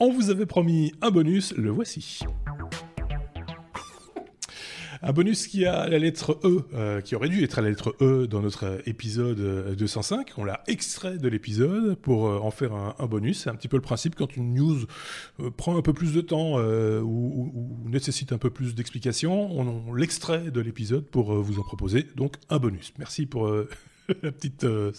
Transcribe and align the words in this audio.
On 0.00 0.10
vous 0.10 0.30
avait 0.30 0.46
promis 0.46 0.92
un 1.02 1.12
bonus, 1.12 1.54
le 1.56 1.70
voici. 1.70 2.20
Un 5.02 5.12
bonus 5.12 5.46
qui 5.46 5.66
a 5.66 5.86
la 5.86 5.98
lettre 5.98 6.40
E, 6.42 6.64
euh, 6.74 7.00
qui 7.00 7.14
aurait 7.14 7.28
dû 7.28 7.44
être 7.44 7.60
la 7.60 7.68
lettre 7.68 7.94
E 8.00 8.26
dans 8.26 8.40
notre 8.40 8.80
épisode 8.86 9.76
205. 9.76 10.32
On 10.36 10.44
l'a 10.44 10.64
extrait 10.66 11.18
de 11.18 11.28
l'épisode 11.28 11.94
pour 11.94 12.26
euh, 12.26 12.38
en 12.38 12.50
faire 12.50 12.72
un, 12.74 13.06
bonus. 13.06 13.42
C'est 13.42 13.50
un 13.50 13.54
petit 13.54 13.68
peu 13.68 13.76
le 13.76 13.82
principe 13.82 14.16
quand 14.16 14.34
une 14.36 14.54
news 14.54 14.78
euh, 15.38 15.50
prend 15.50 15.76
un 15.76 15.82
peu 15.82 15.92
plus 15.92 16.12
de 16.12 16.22
temps 16.22 16.58
ou, 16.58 17.52
ou, 17.54 17.88
nécessite 17.88 18.32
un 18.32 18.38
peu 18.38 18.50
plus 18.50 18.74
d'explications, 18.74 19.52
on, 19.52 19.84
on 19.88 19.94
l'extrait 19.94 20.50
de 20.50 20.60
l'épisode 20.60 21.04
pour 21.04 21.34
vous 21.34 21.60
en 21.60 21.62
proposer 21.62 22.04
donc 22.16 22.34
un 22.50 22.58
bonus. 22.58 22.92
Merci 22.98 23.26
pour 23.26 23.48
la 24.22 24.32
petite 24.32 24.64
euh. 24.64 24.92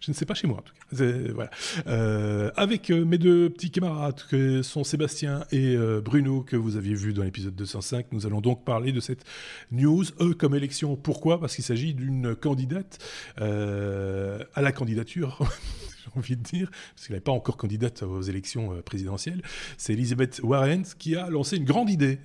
Je 0.00 0.10
ne 0.10 0.14
sais 0.14 0.26
pas 0.26 0.34
chez 0.34 0.46
moi 0.46 0.58
en 0.58 0.62
tout 0.62 0.74
cas. 0.74 1.06
Voilà. 1.34 1.50
Euh, 1.86 2.50
avec 2.56 2.90
euh, 2.90 3.04
mes 3.04 3.18
deux 3.18 3.50
petits 3.50 3.70
camarades 3.70 4.22
que 4.28 4.62
sont 4.62 4.82
Sébastien 4.82 5.44
et 5.52 5.76
Bruno 6.04 6.42
que 6.42 6.56
vous 6.56 6.76
aviez 6.76 6.94
vu 6.94 7.12
dans 7.12 7.22
l'épisode 7.22 7.54
205, 7.54 8.06
nous 8.12 8.26
allons 8.26 8.40
donc 8.40 8.64
parler 8.64 8.92
de 8.92 9.00
cette 9.00 9.24
news 9.70 10.04
E 10.20 10.32
comme 10.34 10.54
élection. 10.54 10.96
Pourquoi? 10.96 11.40
Parce 11.40 11.54
qu'il 11.54 11.64
s'agit 11.64 11.94
d'une 11.94 12.34
candidate 12.34 12.98
à 13.36 14.62
la 14.62 14.72
candidature. 14.72 15.38
j'ai 16.04 16.18
envie 16.18 16.36
de 16.36 16.42
dire, 16.42 16.70
parce 16.94 17.06
qu'elle 17.06 17.16
n'est 17.16 17.20
pas 17.20 17.32
encore 17.32 17.56
candidate 17.56 18.02
aux 18.02 18.22
élections 18.22 18.80
présidentielles, 18.82 19.42
c'est 19.76 19.92
Elizabeth 19.92 20.40
Warren 20.42 20.82
qui 20.98 21.14
a 21.14 21.28
lancé 21.28 21.56
une 21.56 21.64
grande 21.64 21.90
idée, 21.90 22.18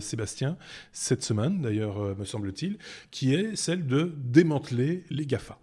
Sébastien, 0.00 0.56
cette 0.92 1.22
semaine 1.22 1.60
d'ailleurs, 1.60 2.16
me 2.16 2.24
semble-t-il, 2.24 2.78
qui 3.10 3.34
est 3.34 3.56
celle 3.56 3.86
de 3.86 4.14
démanteler 4.16 5.04
les 5.10 5.26
GAFA. 5.26 5.58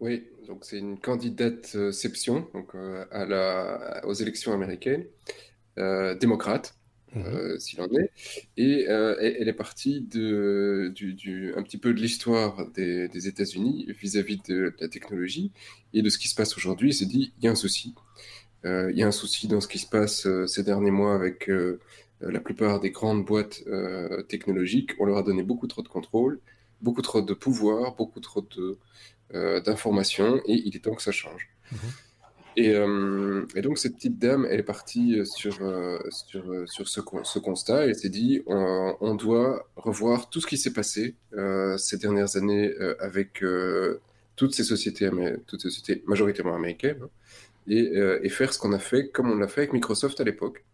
Oui, 0.00 0.24
donc 0.48 0.64
c'est 0.64 0.78
une 0.78 0.98
candidate-ception 0.98 2.48
donc, 2.54 2.74
euh, 2.74 3.04
à 3.10 3.26
la, 3.26 4.00
aux 4.06 4.14
élections 4.14 4.52
américaines, 4.52 5.04
euh, 5.78 6.14
démocrate, 6.14 6.74
mhm. 7.14 7.22
euh, 7.26 7.58
s'il 7.58 7.82
en 7.82 7.88
est. 7.92 8.10
Et 8.56 8.84
elle 8.84 9.48
est 9.48 9.52
partie 9.52 10.00
de, 10.00 10.90
du, 10.94 11.52
un 11.54 11.62
petit 11.62 11.76
peu 11.76 11.92
de 11.92 12.00
l'histoire 12.00 12.66
des, 12.70 13.08
des 13.08 13.28
États-Unis 13.28 13.86
vis-à-vis 14.00 14.40
de, 14.48 14.74
la 14.80 14.88
technologie 14.88 15.52
et 15.92 16.00
de 16.00 16.08
ce 16.08 16.18
qui 16.18 16.28
se 16.28 16.34
passe 16.34 16.56
aujourd'hui. 16.56 16.88
Elle 16.88 16.94
s'est 16.94 17.06
dit, 17.06 17.34
il 17.38 17.44
y 17.44 17.48
a 17.48 17.50
un 17.50 17.54
souci. 17.54 17.94
il 18.64 18.96
y 18.96 19.02
a 19.02 19.06
un 19.06 19.12
souci 19.12 19.48
dans 19.48 19.60
ce 19.60 19.68
qui 19.68 19.78
se 19.78 19.86
passe 19.86 20.26
ces 20.46 20.62
derniers 20.62 20.90
mois 20.90 21.14
avec 21.14 21.50
la 22.22 22.40
plupart 22.40 22.80
des 22.80 22.90
grandes 22.90 23.26
boîtes 23.26 23.64
technologiques. 24.28 24.92
On 24.98 25.04
leur 25.04 25.18
a 25.18 25.22
donné 25.22 25.42
beaucoup 25.42 25.66
trop 25.66 25.82
de 25.82 25.88
contrôle, 25.88 26.40
beaucoup 26.80 27.02
trop 27.02 27.20
de 27.20 27.34
pouvoir, 27.34 27.94
beaucoup 27.96 28.20
trop 28.20 28.40
de 28.40 28.62
euh, 28.62 28.78
d'informations 29.32 30.40
et 30.46 30.54
il 30.54 30.74
est 30.74 30.80
temps 30.80 30.94
que 30.94 31.02
ça 31.02 31.12
change. 31.12 31.48
Mhm. 31.72 31.78
Euh, 32.58 33.46
et, 33.54 33.62
donc 33.62 33.78
cette 33.78 33.94
petite 33.94 34.18
dame, 34.18 34.46
elle 34.50 34.60
est 34.60 34.64
partie 34.64 35.24
sur, 35.24 35.56
euh, 35.62 35.98
sur, 36.10 36.68
sur 36.68 36.88
ce, 36.88 37.00
ce, 37.22 37.38
constat. 37.38 37.86
Elle 37.86 37.94
s'est 37.94 38.08
dit, 38.08 38.42
on, 38.46 39.14
doit 39.14 39.68
revoir 39.76 40.30
tout 40.30 40.40
ce 40.40 40.46
qui 40.46 40.58
s'est 40.58 40.72
passé 40.72 41.14
ces 41.78 41.96
dernières 41.98 42.36
années 42.36 42.72
avec 42.98 43.42
toutes 44.36 44.54
ces 44.54 44.64
sociétés, 44.64 45.10
toutes 45.46 45.62
ces 45.62 45.70
sociétés 45.70 46.02
majoritairement 46.06 46.54
américaines, 46.54 47.02
hein, 47.02 47.08
et, 47.68 47.92
et, 48.22 48.28
faire 48.28 48.52
ce 48.52 48.58
qu'on 48.58 48.72
a 48.72 48.78
fait 48.78 49.08
comme 49.08 49.30
on 49.30 49.36
l'a 49.36 49.48
fait 49.48 49.62
avec 49.62 49.72
Microsoft 49.72 50.20
à 50.20 50.24
l'époque. 50.24 50.64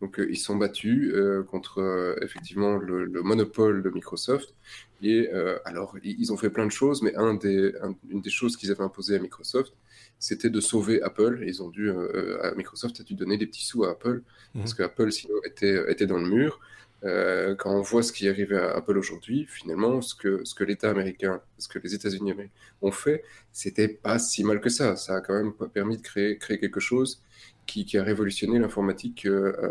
Donc 0.00 0.18
ils 0.18 0.38
sont 0.38 0.56
battus 0.56 1.14
contre 1.50 2.16
effectivement 2.22 2.76
le, 2.76 3.04
le, 3.04 3.22
monopole 3.22 3.82
de 3.82 3.90
Microsoft 3.90 4.54
et 5.02 5.30
euh, 5.32 5.58
alors, 5.64 5.96
ils 6.02 6.32
ont 6.32 6.36
fait 6.36 6.50
plein 6.50 6.66
de 6.66 6.70
choses, 6.70 7.02
mais 7.02 7.14
un 7.16 7.34
des, 7.34 7.72
une 8.10 8.20
des 8.20 8.30
choses 8.30 8.56
qu'ils 8.56 8.70
avaient 8.70 8.84
imposées 8.84 9.16
à 9.16 9.18
Microsoft, 9.18 9.72
c'était 10.18 10.50
de 10.50 10.60
sauver 10.60 11.00
Apple. 11.02 11.42
ils 11.46 11.62
ont 11.62 11.68
dû, 11.68 11.88
euh, 11.88 12.54
Microsoft 12.56 13.00
a 13.00 13.04
dû 13.04 13.14
donner 13.14 13.38
des 13.38 13.46
petits 13.46 13.64
sous 13.64 13.84
à 13.84 13.92
Apple, 13.92 14.22
mhm. 14.54 14.60
parce 14.60 14.74
que 14.74 14.82
Apple, 14.82 15.10
sinon, 15.10 15.34
était, 15.44 15.90
était 15.90 16.06
dans 16.06 16.18
le 16.18 16.28
mur. 16.28 16.60
Euh, 17.02 17.54
quand 17.54 17.74
on 17.74 17.80
voit 17.80 18.02
ce 18.02 18.12
qui 18.12 18.26
est 18.26 18.30
arrivé 18.30 18.58
à 18.58 18.76
Apple 18.76 18.98
aujourd'hui, 18.98 19.46
finalement, 19.48 20.02
ce 20.02 20.14
que, 20.14 20.44
ce 20.44 20.54
que 20.54 20.64
l'État 20.64 20.90
américain, 20.90 21.40
ce 21.56 21.66
que 21.66 21.78
les 21.78 21.94
États-Unis 21.94 22.34
ont 22.82 22.92
fait, 22.92 23.24
c'était 23.52 23.88
pas 23.88 24.18
si 24.18 24.44
mal 24.44 24.60
que 24.60 24.68
ça. 24.68 24.96
Ça 24.96 25.16
a 25.16 25.20
quand 25.22 25.32
même 25.32 25.54
permis 25.72 25.96
de 25.96 26.02
créer, 26.02 26.36
créer 26.36 26.58
quelque 26.58 26.80
chose 26.80 27.22
qui, 27.70 27.84
qui 27.84 27.98
a 27.98 28.02
révolutionné 28.02 28.58
l'informatique 28.58 29.26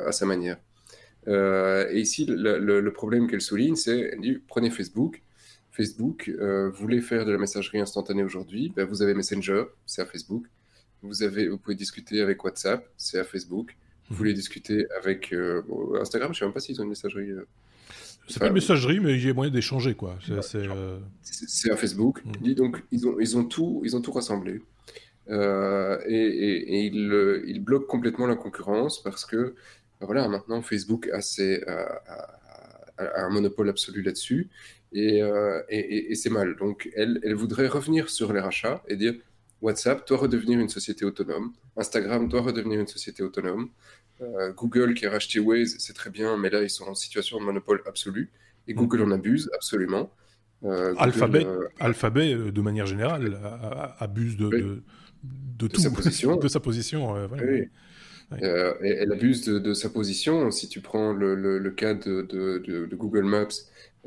à 0.05 0.11
sa 0.11 0.25
manière. 0.25 0.57
Euh, 1.27 1.87
et 1.91 1.99
ici, 1.99 2.25
le, 2.27 2.89
problème 2.89 3.27
qu'elle 3.27 3.41
souligne, 3.41 3.75
c'est, 3.75 4.11
elle 4.13 4.21
dit, 4.21 4.39
prenez 4.47 4.69
Facebook. 4.69 5.21
Facebook, 5.71 6.29
euh, 6.39 6.69
voulez 6.69 7.01
faire 7.01 7.25
de 7.25 7.31
la 7.31 7.37
messagerie 7.37 7.79
instantanée 7.79 8.23
aujourd'hui, 8.23 8.73
ben, 8.75 8.85
vous 8.85 9.01
avez 9.01 9.13
Messenger, 9.13 9.63
c'est 9.85 10.01
à 10.01 10.05
Facebook. 10.05 10.45
Vous, 11.01 11.23
avez, 11.23 11.47
vous 11.47 11.57
pouvez 11.57 11.75
discuter 11.75 12.21
avec 12.21 12.43
WhatsApp, 12.43 12.85
c'est 12.97 13.19
à 13.19 13.23
Facebook. 13.23 13.77
Vous 14.09 14.15
voulez 14.15 14.33
discuter 14.33 14.87
avec 14.97 15.31
euh, 15.31 15.61
Instagram, 16.01 16.33
je 16.33 16.37
ne 16.37 16.39
sais 16.39 16.45
même 16.45 16.53
pas 16.53 16.59
s'ils 16.59 16.81
ont 16.81 16.83
une 16.83 16.89
messagerie. 16.89 17.29
c'est 18.27 18.39
pas 18.39 18.47
une 18.47 18.53
messagerie, 18.53 18.99
mais 18.99 19.13
il 19.13 19.25
y 19.25 19.29
a 19.29 19.33
moyen 19.33 19.51
d'échanger, 19.51 19.93
quoi. 19.93 20.17
C'est 20.41 21.71
à 21.71 21.77
Facebook. 21.77 22.23
Mhm. 22.25 22.53
Donc, 22.55 22.83
ils 22.91 23.07
ont, 23.07 23.19
ils, 23.19 23.37
ont 23.37 23.45
tout, 23.45 23.81
ils 23.85 23.95
ont 23.95 24.01
tout 24.01 24.11
rassemblé. 24.11 24.61
Et, 25.29 25.35
et, 25.35 26.85
ils, 26.85 27.43
ils, 27.45 27.63
bloquent 27.63 27.85
complètement 27.87 28.25
la 28.25 28.35
concurrence 28.35 29.03
parce 29.03 29.25
que 29.25 29.55
ben 29.99 30.05
voilà, 30.05 30.27
maintenant 30.27 30.61
Facebook 30.61 31.09
a, 31.13 31.19
un 32.97 33.29
monopole 33.29 33.69
absolu 33.69 34.01
là-dessus. 34.01 34.49
Euh, 34.95 35.61
et, 35.69 36.15
c'est 36.15 36.29
mal. 36.29 36.55
Donc 36.55 36.89
elle, 36.95 37.19
elle 37.23 37.35
voudrait 37.35 37.67
revenir 37.67 38.09
sur 38.09 38.33
les 38.33 38.39
rachats 38.39 38.83
et 38.87 38.95
dire 38.95 39.13
WhatsApp 39.61 40.07
doit 40.07 40.17
redevenir 40.17 40.59
une 40.59 40.69
société 40.69 41.05
autonome, 41.05 41.53
Instagram 41.75 42.27
doit 42.29 42.41
redevenir 42.41 42.79
une 42.79 42.87
société 42.87 43.23
autonome, 43.23 43.69
euh, 44.21 44.53
Google 44.53 44.93
qui 44.93 45.05
a 45.05 45.11
racheté 45.11 45.39
Waze, 45.39 45.75
c'est 45.79 45.93
très 45.93 46.09
bien, 46.09 46.37
mais 46.37 46.49
là 46.49 46.63
ils 46.63 46.69
sont 46.69 46.85
en 46.85 46.95
situation 46.95 47.39
de 47.39 47.45
monopole 47.45 47.81
absolu. 47.85 48.31
Et 48.67 48.73
Google 48.73 49.01
en 49.01 49.11
abuse 49.11 49.49
absolument. 49.53 50.11
Euh, 50.63 50.93
Alphabet, 50.97 51.47
Alphabet, 51.79 52.35
de 52.35 52.61
manière 52.61 52.85
générale, 52.85 53.39
abuse 53.99 54.37
de, 54.37 54.49
de, 54.49 54.83
tout, 55.57 55.69
sa 55.79 55.89
position. 55.91 56.37
de 56.37 56.47
sa 56.47 56.59
position. 56.59 57.13
Oui. 57.41 57.69
Euh, 58.43 58.75
elle 58.81 59.11
abuse 59.11 59.45
de, 59.45 59.73
sa 59.73 59.89
position. 59.89 60.51
Si 60.51 60.67
tu 60.69 60.81
prends 60.81 61.13
le, 61.13 61.69
cas 61.71 61.93
de, 61.93 62.87
Google 62.93 63.23
Maps, 63.23 63.47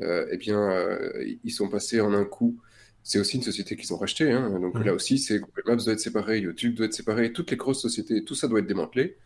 euh, 0.01 0.27
eh 0.31 0.37
bien, 0.37 0.59
euh, 0.59 1.23
ils 1.43 1.51
sont 1.51 1.69
passés 1.69 2.01
en 2.01 2.13
un 2.13 2.25
coup. 2.25 2.59
C'est 3.05 3.19
aussi 3.19 3.35
une 3.35 3.43
société 3.43 3.75
qu'ils 3.75 3.93
ont 3.93 3.97
rachetée. 3.97 4.31
Hein. 4.31 4.59
Donc 4.61 4.83
là 4.83 4.93
aussi, 4.93 5.17
c'est 5.17 5.39
Google 5.39 5.63
Maps 5.65 5.83
doit 5.83 5.93
être 5.93 5.99
séparé, 5.99 6.39
YouTube 6.39 6.75
doit 6.75 6.85
être 6.85 6.93
séparé, 6.93 7.33
toutes 7.33 7.51
les 7.51 7.57
grosses 7.57 7.81
sociétés, 7.81 8.23
tout 8.23 8.35
ça 8.35 8.47
doit 8.47 8.59
être 8.59 8.67
démantelé. 8.67 9.17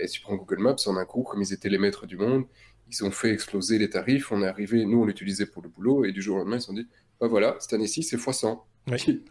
et 0.00 0.06
si 0.06 0.18
tu 0.18 0.20
prends 0.20 0.36
Google 0.36 0.58
Maps 0.58 0.76
en 0.86 0.96
un 0.96 1.06
coup, 1.06 1.22
comme 1.22 1.40
ils 1.40 1.52
étaient 1.54 1.70
les 1.70 1.78
maîtres 1.78 2.06
du 2.06 2.18
monde, 2.18 2.44
ils 2.90 3.04
ont 3.04 3.10
fait 3.10 3.30
exploser 3.30 3.78
les 3.78 3.88
tarifs. 3.88 4.30
On 4.32 4.42
est 4.42 4.46
arrivé, 4.46 4.84
nous, 4.84 5.00
on 5.00 5.06
l'utilisait 5.06 5.46
pour 5.46 5.62
le 5.62 5.70
boulot, 5.70 6.04
et 6.04 6.12
du 6.12 6.20
jour 6.20 6.36
au 6.36 6.38
lendemain, 6.40 6.56
ils 6.56 6.60
se 6.60 6.66
sont 6.66 6.74
dit, 6.74 6.86
bah 7.20 7.26
voilà, 7.26 7.56
cette 7.58 7.72
année-ci, 7.72 8.02
c'est 8.02 8.16
x100. 8.16 8.60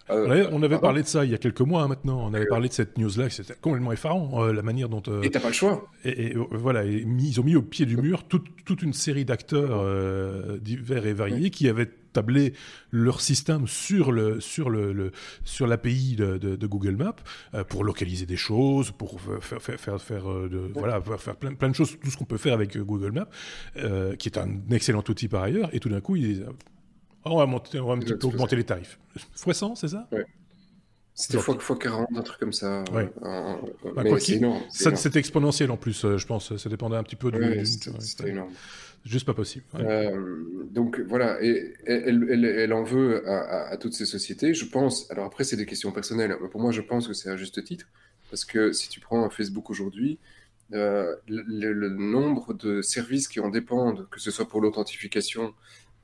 Euh, 0.09 0.47
on 0.51 0.63
avait 0.63 0.77
parlé 0.77 1.01
de 1.01 1.07
ça 1.07 1.25
il 1.25 1.31
y 1.31 1.33
a 1.33 1.37
quelques 1.37 1.61
mois 1.61 1.83
hein, 1.83 1.87
maintenant. 1.87 2.25
On 2.25 2.33
avait 2.33 2.45
parlé 2.45 2.69
de 2.69 2.73
cette 2.73 2.97
news-là, 2.97 3.29
c'était 3.29 3.55
complètement 3.59 3.91
effarant, 3.91 4.43
euh, 4.43 4.53
la 4.53 4.61
manière 4.61 4.89
dont. 4.89 5.03
Euh, 5.07 5.21
et 5.21 5.29
t'as 5.29 5.39
pas 5.39 5.47
le 5.47 5.53
choix. 5.53 5.87
Et, 6.05 6.33
voilà, 6.51 6.85
ils 6.85 7.39
ont 7.39 7.43
mis 7.43 7.55
au 7.55 7.61
pied 7.61 7.85
du 7.85 7.97
mur 7.97 8.23
toute, 8.23 8.45
toute 8.65 8.81
une 8.83 8.93
série 8.93 9.25
d'acteurs 9.25 9.83
divers 10.59 11.05
et 11.05 11.13
variés 11.13 11.49
qui 11.49 11.67
avaient 11.67 11.89
tablé 12.13 12.53
leur 12.91 13.21
système 13.21 13.67
sur 13.67 14.11
le 14.11 14.39
sur 14.39 14.69
le, 14.69 15.11
sur 15.43 15.67
l'API 15.67 16.15
de, 16.15 16.37
de, 16.37 16.67
Google 16.67 16.95
Maps 16.95 17.15
pour 17.67 17.83
localiser 17.83 18.25
des 18.25 18.37
choses, 18.37 18.91
pour 18.91 19.19
faire 19.41 19.61
faire 19.61 19.79
faire, 19.79 20.01
faire 20.01 20.25
de, 20.25 20.71
voilà 20.73 21.01
faire 21.01 21.35
plein, 21.35 21.53
plein 21.53 21.69
de 21.69 21.75
choses, 21.75 21.97
tout 22.01 22.09
ce 22.09 22.17
qu'on 22.17 22.25
peut 22.25 22.37
faire 22.37 22.53
avec 22.53 22.77
Google 22.77 23.11
Maps, 23.11 24.15
qui 24.17 24.29
est 24.29 24.37
un 24.37 24.49
excellent 24.71 25.03
outil 25.07 25.27
par 25.27 25.43
ailleurs. 25.43 25.69
Et 25.73 25.79
tout 25.79 25.89
d'un 25.89 26.01
coup, 26.01 26.15
ils 26.15 26.45
on 27.25 27.37
va, 27.37 27.45
monter, 27.45 27.79
on 27.79 27.87
va 27.87 27.93
un 27.93 27.99
petit 27.99 28.13
peu 28.13 28.27
augmenter 28.27 28.55
les 28.55 28.63
tarifs. 28.63 28.99
Fois 29.33 29.53
100, 29.53 29.75
c'est 29.75 29.89
ça? 29.89 30.07
Ouais. 30.11 30.25
C'était 31.13 31.37
fois, 31.39 31.59
fois 31.59 31.77
40, 31.77 32.07
un 32.15 32.21
truc 32.21 32.39
comme 32.39 32.53
ça. 32.53 32.83
Ouais. 32.93 33.11
Bah, 33.21 34.03
c'est 34.19 34.33
énorme. 34.33 34.61
C'était 34.69 35.19
exponentiel 35.19 35.69
en 35.69 35.77
plus, 35.77 36.05
euh, 36.05 36.17
je 36.17 36.25
pense. 36.25 36.55
Ça 36.55 36.69
dépendait 36.69 36.95
un 36.95 37.03
petit 37.03 37.17
peu 37.17 37.31
du. 37.31 37.65
C'était 37.65 38.29
énorme. 38.29 38.51
Juste 39.05 39.25
pas 39.25 39.33
possible. 39.33 39.65
Euh, 39.75 40.65
donc 40.71 40.99
voilà, 41.07 41.41
et, 41.41 41.73
elle, 41.85 42.27
elle, 42.33 42.73
en 42.73 42.83
veut 42.83 43.27
à, 43.29 43.75
toutes 43.77 43.93
ces 43.93 44.05
sociétés. 44.05 44.53
Je 44.53 44.65
pense, 44.65 45.09
alors 45.09 45.25
après, 45.25 45.43
c'est 45.43 45.55
des 45.55 45.65
questions 45.65 45.91
personnelles. 45.91 46.35
Pour 46.51 46.61
moi, 46.61 46.71
je 46.71 46.81
pense 46.81 47.07
que 47.07 47.13
c'est 47.13 47.29
à 47.29 47.37
juste 47.37 47.63
titre. 47.63 47.87
Parce 48.29 48.45
que 48.45 48.71
si 48.71 48.89
tu 48.89 48.99
prends 48.99 49.29
Facebook 49.29 49.69
aujourd'hui, 49.69 50.19
euh, 50.73 51.15
le, 51.27 51.73
le, 51.73 51.89
nombre 51.89 52.53
de 52.53 52.81
services 52.81 53.27
qui 53.27 53.39
en 53.39 53.49
dépendent, 53.49 54.07
que 54.09 54.19
ce 54.19 54.29
soit 54.31 54.47
pour 54.47 54.61
l'authentification, 54.61 55.53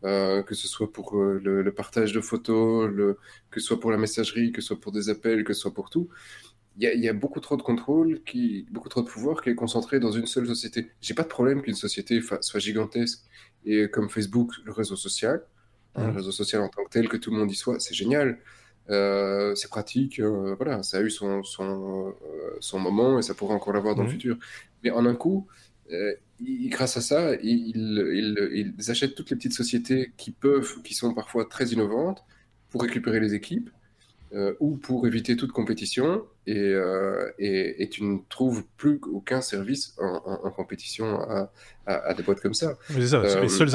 euh, 0.05 0.43
que 0.43 0.53
ce 0.53 0.67
soit 0.67 0.91
pour 0.91 1.17
euh, 1.17 1.41
le, 1.43 1.73
partage 1.73 2.13
de 2.13 2.21
photos, 2.21 2.91
le, 2.91 3.17
que 3.49 3.59
ce 3.59 3.65
soit 3.65 3.79
pour 3.79 3.89
la 3.89 3.97
messagerie, 3.97 4.51
que 4.51 4.61
ce 4.61 4.67
soit 4.67 4.79
pour 4.79 4.91
des 4.91 5.09
appels, 5.09 5.43
que 5.43 5.53
ce 5.53 5.61
soit 5.61 5.73
pour 5.73 5.89
tout. 5.89 6.09
Il 6.77 6.83
y, 6.83 7.07
a 7.07 7.13
beaucoup 7.13 7.39
trop 7.39 7.55
de 7.55 7.61
contrôle, 7.61 8.21
qui, 8.25 8.67
beaucoup 8.69 8.89
trop 8.89 9.01
de 9.01 9.07
pouvoir 9.07 9.41
qui 9.41 9.49
est 9.49 9.55
concentré 9.55 10.01
dans 10.01 10.11
une 10.11 10.25
seule 10.25 10.45
société. 10.45 10.91
J'ai 10.99 11.13
pas 11.13 11.23
de 11.23 11.29
problème 11.29 11.61
qu'une 11.61 11.73
société 11.73 12.21
soit 12.41 12.59
gigantesque 12.59 13.21
et 13.65 13.89
comme 13.89 14.09
Facebook, 14.09 14.51
le 14.65 14.73
réseau 14.73 14.97
social, 14.97 15.41
hein, 15.95 16.07
le 16.07 16.11
réseau 16.11 16.33
social 16.33 16.61
en 16.61 16.67
tant 16.67 16.83
que 16.83 16.89
tel, 16.89 17.07
que 17.07 17.15
tout 17.15 17.31
le 17.31 17.37
monde 17.37 17.49
y 17.49 17.55
soit, 17.55 17.79
c'est 17.79 17.93
génial. 17.93 18.39
c'est 18.89 19.69
pratique, 19.69 20.19
voilà, 20.19 20.83
ça 20.83 20.97
a 20.97 21.01
eu 21.01 21.09
son, 21.09 21.43
son, 21.43 22.13
son, 22.59 22.79
moment 22.79 23.19
et 23.19 23.21
ça 23.21 23.33
pourra 23.33 23.55
encore 23.55 23.71
l'avoir 23.71 23.95
dans 23.95 24.03
le 24.03 24.09
mmh. 24.09 24.11
futur. 24.11 24.37
Mais 24.83 24.91
en 24.91 25.05
un 25.05 25.15
coup, 25.15 25.47
grâce 26.69 26.97
à 26.97 27.01
ça, 27.01 27.35
ils, 27.35 27.71
ils, 27.75 28.73
ils, 28.77 28.91
achètent 28.91 29.15
toutes 29.15 29.29
les 29.29 29.35
petites 29.35 29.53
sociétés 29.53 30.11
qui 30.17 30.31
peuvent, 30.31 30.81
qui 30.83 30.93
sont 30.93 31.13
parfois 31.13 31.45
très 31.45 31.67
innovantes, 31.67 32.23
pour 32.75 32.81
récupérer 32.81 33.21
les 33.21 33.33
équipes 33.33 33.69
euh, 34.33 34.53
ou 34.59 34.75
pour 34.75 35.07
éviter 35.07 35.37
toute 35.37 35.53
compétition. 35.53 36.25
Et, 36.45 36.57
euh, 36.57 37.31
et, 37.39 37.81
et, 37.81 37.87
tu 37.87 38.03
ne 38.03 38.17
trouves 38.27 38.65
plus 38.75 38.99
aucun 39.13 39.39
service 39.39 39.95
en, 39.97 40.51
compétition 40.51 41.21
à, 41.21 41.49
à, 41.85 42.13
des 42.13 42.21
boîtes 42.21 42.41
comme 42.41 42.53
ça. 42.53 42.77
ça 42.89 42.95
euh, 43.15 43.41
les, 43.41 43.47
seules, 43.47 43.69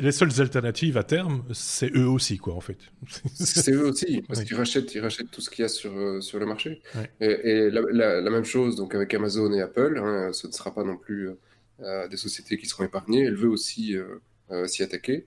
les, 0.00 0.12
seules, 0.12 0.40
alternatives 0.40 0.96
à 0.96 1.04
terme, 1.04 1.44
c'est 1.52 1.94
eux 1.94 2.08
aussi, 2.08 2.38
quoi, 2.38 2.54
en 2.54 2.60
fait. 2.60 2.78
c'est 3.34 3.72
eux 3.72 3.86
aussi, 3.86 4.22
parce 4.26 4.42
qu'ils 4.44 4.56
rachètent, 4.56 4.94
ils 4.94 5.00
rachètent 5.00 5.30
tout 5.30 5.42
ce 5.42 5.50
qu'il 5.50 5.62
y 5.62 5.66
a 5.66 5.68
sur, 5.68 6.22
sur 6.22 6.38
le 6.38 6.46
marché. 6.46 6.80
Et, 7.20 7.68
la, 7.70 8.22
la, 8.22 8.30
même 8.30 8.44
chose 8.44 8.76
donc 8.76 8.94
avec 8.94 9.12
Amazon 9.12 9.52
et 9.52 9.60
Apple, 9.60 10.00
hein, 10.02 10.30
ce 10.32 10.46
ne 10.46 10.52
sera 10.52 10.74
pas 10.74 10.84
non 10.84 10.96
plus 10.96 11.28
des 11.78 12.16
sociétés 12.16 12.58
qui 12.58 12.66
seront 12.66 12.84
épargnées. 12.84 13.24
Elle 13.24 13.36
veut 13.36 13.48
aussi 13.48 13.94
s'y 14.66 14.82
attaquer. 14.82 15.26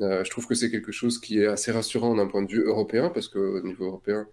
Euh, 0.00 0.24
je 0.24 0.30
trouve 0.30 0.46
que 0.46 0.54
c'est 0.54 0.70
quelque 0.70 0.92
chose 0.92 1.20
qui 1.20 1.40
est 1.40 1.46
assez 1.46 1.72
rassurant 1.72 2.14
d'un 2.14 2.26
point 2.26 2.42
de 2.42 2.50
vue 2.50 2.62
européen, 2.62 3.10
parce 3.10 3.28
qu'au 3.28 3.60
niveau 3.62 3.86
européen, 3.86 4.26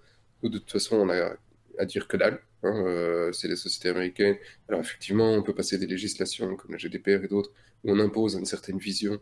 de 0.44 0.50
toute 0.50 0.72
façon, 0.72 0.98
on 0.98 1.10
a 1.10 1.36
à 1.80 1.86
dire 1.86 2.08
que 2.08 2.18
dalle. 2.18 2.42
Hein, 2.64 2.74
euh, 2.88 3.31
c'est 3.34 3.48
les 3.48 3.56
sociétés 3.56 3.90
américaines. 3.90 4.38
Alors, 4.68 4.81
effectivement, 4.81 5.34
on 5.34 5.44
peut 5.44 5.54
passer 5.54 5.78
des 5.78 5.88
législations 5.88 6.56
comme 6.56 6.72
la 6.72 6.78
GDPR 6.78 7.24
et 7.24 7.28
d'autres, 7.28 7.52
où 7.84 7.92
on 7.92 8.00
impose 8.00 8.36
une 8.36 8.46
certaine 8.46 8.80
vision. 8.80 9.20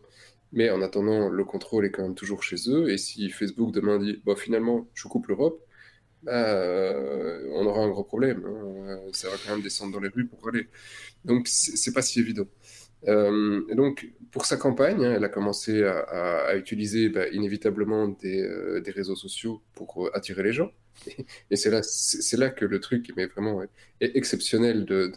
Mais 0.52 0.70
en 0.70 0.80
attendant, 0.82 1.28
le 1.28 1.44
contrôle 1.44 1.84
est 1.84 1.90
quand 1.90 2.02
même 2.02 2.14
toujours 2.14 2.42
chez 2.42 2.56
eux. 2.68 2.90
Et 2.90 2.98
si 2.98 3.28
Facebook 3.30 3.72
demain 3.72 3.98
dit, 3.98 4.22
finalement, 4.36 4.88
je 4.94 5.08
coupe 5.08 5.26
l'Europe, 5.28 5.60
euh, 6.28 7.48
on 7.52 7.66
aura 7.66 7.82
un 7.82 7.88
gros 7.88 8.04
problème. 8.04 8.44
Hein. 8.46 8.98
Ça 9.12 9.28
va 9.28 9.36
quand 9.44 9.52
même 9.52 9.62
descendre 9.62 9.92
dans 9.92 10.00
les 10.00 10.08
rues 10.08 10.26
pour 10.26 10.48
aller. 10.48 10.68
Donc, 11.24 11.48
c'est 11.48 11.92
pas 11.92 12.02
si 12.02 12.20
évident. 12.20 12.46
Euh, 13.08 13.62
et 13.68 13.74
donc, 13.74 14.10
pour 14.32 14.46
sa 14.46 14.56
campagne, 14.56 15.04
hein, 15.04 15.14
elle 15.16 15.24
a 15.24 15.28
commencé 15.28 15.82
à, 15.84 16.56
utiliser 16.56 17.08
bah, 17.08 17.28
inévitablement 17.28 18.08
des, 18.08 18.42
euh, 18.42 18.82
réseaux 18.94 19.16
sociaux 19.16 19.62
pour 19.74 20.06
euh, 20.06 20.10
attirer 20.14 20.42
les 20.42 20.52
gens. 20.52 20.72
Et, 21.50 21.56
c'est 21.56 21.70
là, 21.70 21.82
là 22.38 22.50
que 22.50 22.64
le 22.64 22.80
truc 22.80 23.12
est 23.16 23.26
vraiment 23.26 23.62
exceptionnel 24.00 24.86
de, 24.86 25.12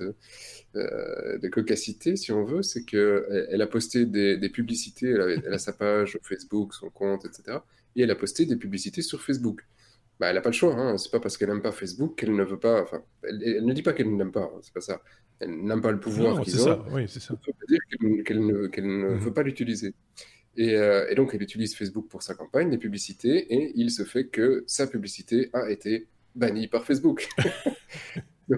de, 0.76 1.48
cocacité, 1.48 2.16
si 2.16 2.32
on 2.32 2.44
veut, 2.44 2.62
c'est 2.62 2.84
qu'elle 2.84 3.48
elle 3.50 3.62
a 3.62 3.68
posté 3.68 4.06
des, 4.06 4.38
des 4.38 4.50
publicités, 4.50 5.10
elle 5.10 5.54
a, 5.54 5.58
sa 5.58 5.74
page 5.74 6.20
Facebook, 6.22 6.74
son 6.74 6.90
compte, 6.90 7.26
etc. 7.26 7.60
Et 7.96 8.04
elle 8.04 8.12
a 8.12 8.16
posté 8.16 8.46
des 8.46 8.58
publicités 8.58 9.02
sur 9.02 9.22
Facebook. 9.22 9.62
Bah, 10.19 10.27
elle 10.27 10.36
n'a 10.36 10.42
pas 10.42 10.50
le 10.50 10.54
choix. 10.54 10.74
Hein. 10.75 10.98
C'est 10.98 11.12
pas 11.12 11.19
parce 11.19 11.38
qu'elle 11.38 11.50
n'aime 11.50 11.62
pas 11.62 11.71
Facebook 11.71 12.16
qu'elle 12.18 12.36
ne 12.36 12.44
veut 12.44 12.60
pas. 12.60 12.81
Enfin, 12.81 13.01
elle, 13.24 13.66
ne 13.66 13.74
dit 13.74 13.83
pas 13.83 13.94
qu'elle 13.94 14.12
ne 14.12 14.18
l'aime 14.18 14.31
pas. 14.31 14.51
Hein, 14.54 14.60
c'est 14.62 14.74
pas 14.74 14.81
ça 14.81 15.01
elle 15.39 15.63
n'a 15.63 15.77
pas 15.77 15.92
le 15.92 16.00
pouvoir 16.00 16.42
qu'ils 16.42 16.68
ont. 16.68 16.83
Oui, 16.92 17.06
c'est 17.07 17.19
ça. 17.19 17.36
Ça 17.45 17.51
veut 17.62 17.68
dire 17.68 18.24
qu'elle 18.25 18.39
ne, 18.39 18.68
ne 18.68 19.10
mhm. 19.10 19.18
veut 19.18 19.33
pas 19.33 19.44
l'utiliser. 19.44 19.94
Et, 20.57 20.75
euh, 20.75 21.10
et, 21.10 21.16
donc, 21.16 21.31
elle 21.33 21.42
utilise 21.42 21.75
Facebook 21.75 22.07
pour 22.10 22.21
sa 22.21 22.36
campagne, 22.36 22.69
les 22.69 22.77
publicités, 22.77 23.54
et 23.54 23.71
il 23.75 23.92
se 23.92 24.04
fait 24.04 24.25
que 24.25 24.63
sa 24.68 24.88
publicité 24.88 25.50
a 25.54 25.69
été 25.69 26.07
bannie 26.36 26.68
par 26.68 26.83
Facebook. 26.86 27.30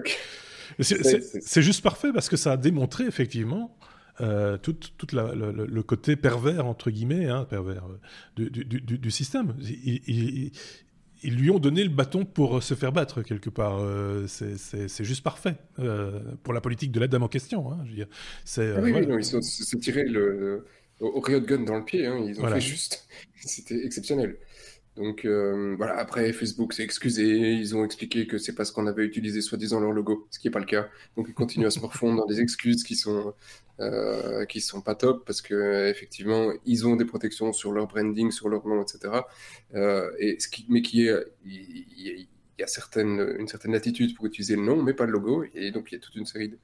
c'est 0.80 1.62
juste 1.62 1.82
parfait 1.82 2.12
parce 2.12 2.28
que 2.28 2.36
ça 2.36 2.52
a 2.52 2.56
démontré 2.56 3.04
effectivement 3.04 3.76
euh, 4.20 4.58
tout, 4.58 4.76
le, 5.12 5.80
côté 5.82 6.16
pervers, 6.16 6.66
entre 6.66 6.90
guillemets, 6.90 7.26
hein, 7.26 7.46
pervers 7.48 7.86
euh, 7.86 8.00
du, 8.36 8.50
du, 8.50 8.80
du, 8.80 9.10
système. 9.10 9.54
il, 9.60 10.50
ils 11.22 11.36
lui 11.36 11.50
ont 11.50 11.58
donné 11.58 11.84
le 11.84 11.90
bâton 11.90 12.24
pour 12.24 12.58
euh, 12.58 12.60
se 12.60 12.74
faire 12.74 12.92
battre 12.92 13.22
quelque 13.22 13.50
part. 13.50 13.78
Euh, 13.80 14.26
c'est 14.26 15.04
juste 15.04 15.22
parfait 15.22 15.54
euh, 15.78 16.20
pour 16.42 16.52
la 16.52 16.60
politique 16.60 16.92
de 16.92 17.00
la 17.00 17.08
dame 17.08 17.22
en 17.22 17.28
question. 17.28 17.70
Hein, 17.70 17.80
je 17.84 17.90
veux 17.90 17.96
dire. 17.96 18.08
Ah 18.58 18.80
oui, 18.82 18.92
oui 18.92 19.06
ils 19.18 19.24
se 19.24 19.76
tiré 19.76 20.04
le, 20.04 20.66
au 21.00 21.20
Riot 21.20 21.40
Gun 21.40 21.64
dans 21.64 21.76
le 21.76 21.84
pied. 21.84 22.06
Hein, 22.06 22.18
ils 22.26 22.40
ont 22.40 22.46
fait 22.46 22.60
juste. 22.60 23.06
C'était 23.44 23.84
exceptionnel. 23.84 24.36
Donc 24.96 25.24
voilà, 25.24 25.96
après 25.96 26.32
Facebook 26.32 26.74
s'est 26.74 26.82
excusé, 26.82 27.52
ils 27.52 27.74
ont 27.74 27.84
expliqué 27.84 28.26
que 28.26 28.36
c'est 28.36 28.54
parce 28.54 28.70
qu'on 28.70 28.86
avait 28.86 29.04
utilisé 29.04 29.40
soi-disant 29.40 29.80
leur 29.80 29.92
logo, 29.92 30.26
ce 30.30 30.38
qui 30.38 30.48
n'est 30.48 30.52
pas 30.52 30.58
le 30.58 30.66
cas. 30.66 30.88
Donc 31.16 31.26
ils 31.28 31.34
continuent 31.34 31.66
à 31.66 31.70
se 31.70 31.80
morfondre 31.80 32.18
dans 32.18 32.26
des 32.26 32.40
excuses 32.40 32.84
qui 32.84 32.94
sont 32.94 33.34
euh, 33.80 34.44
qui 34.44 34.60
sont 34.60 34.82
pas 34.82 34.94
top 34.94 35.24
parce 35.24 35.40
que 35.40 35.88
effectivement 35.88 36.52
ils 36.66 36.86
ont 36.86 36.94
des 36.94 37.06
protections 37.06 37.52
sur 37.52 37.72
leur 37.72 37.88
branding, 37.88 38.30
sur 38.30 38.48
leur 38.48 38.66
nom, 38.66 38.82
etc. 38.82 39.14
Euh, 39.74 40.10
et 40.18 40.38
ce 40.38 40.46
qui, 40.48 40.66
mais 40.68 40.82
qui 40.82 41.08
est, 41.08 41.24
il, 41.44 42.28
y 42.58 42.62
a 42.62 42.66
une 43.02 43.48
certaine 43.48 43.72
latitude 43.72 44.14
pour 44.14 44.26
utiliser 44.26 44.56
le 44.56 44.62
nom, 44.62 44.82
mais 44.82 44.92
pas 44.92 45.06
le 45.06 45.12
logo. 45.12 45.44
Et 45.54 45.70
donc 45.70 45.90
il 45.90 45.94
y 45.94 45.98
a 45.98 46.00
toute 46.00 46.14
une 46.16 46.26
série 46.26 46.50
de, 46.50 46.58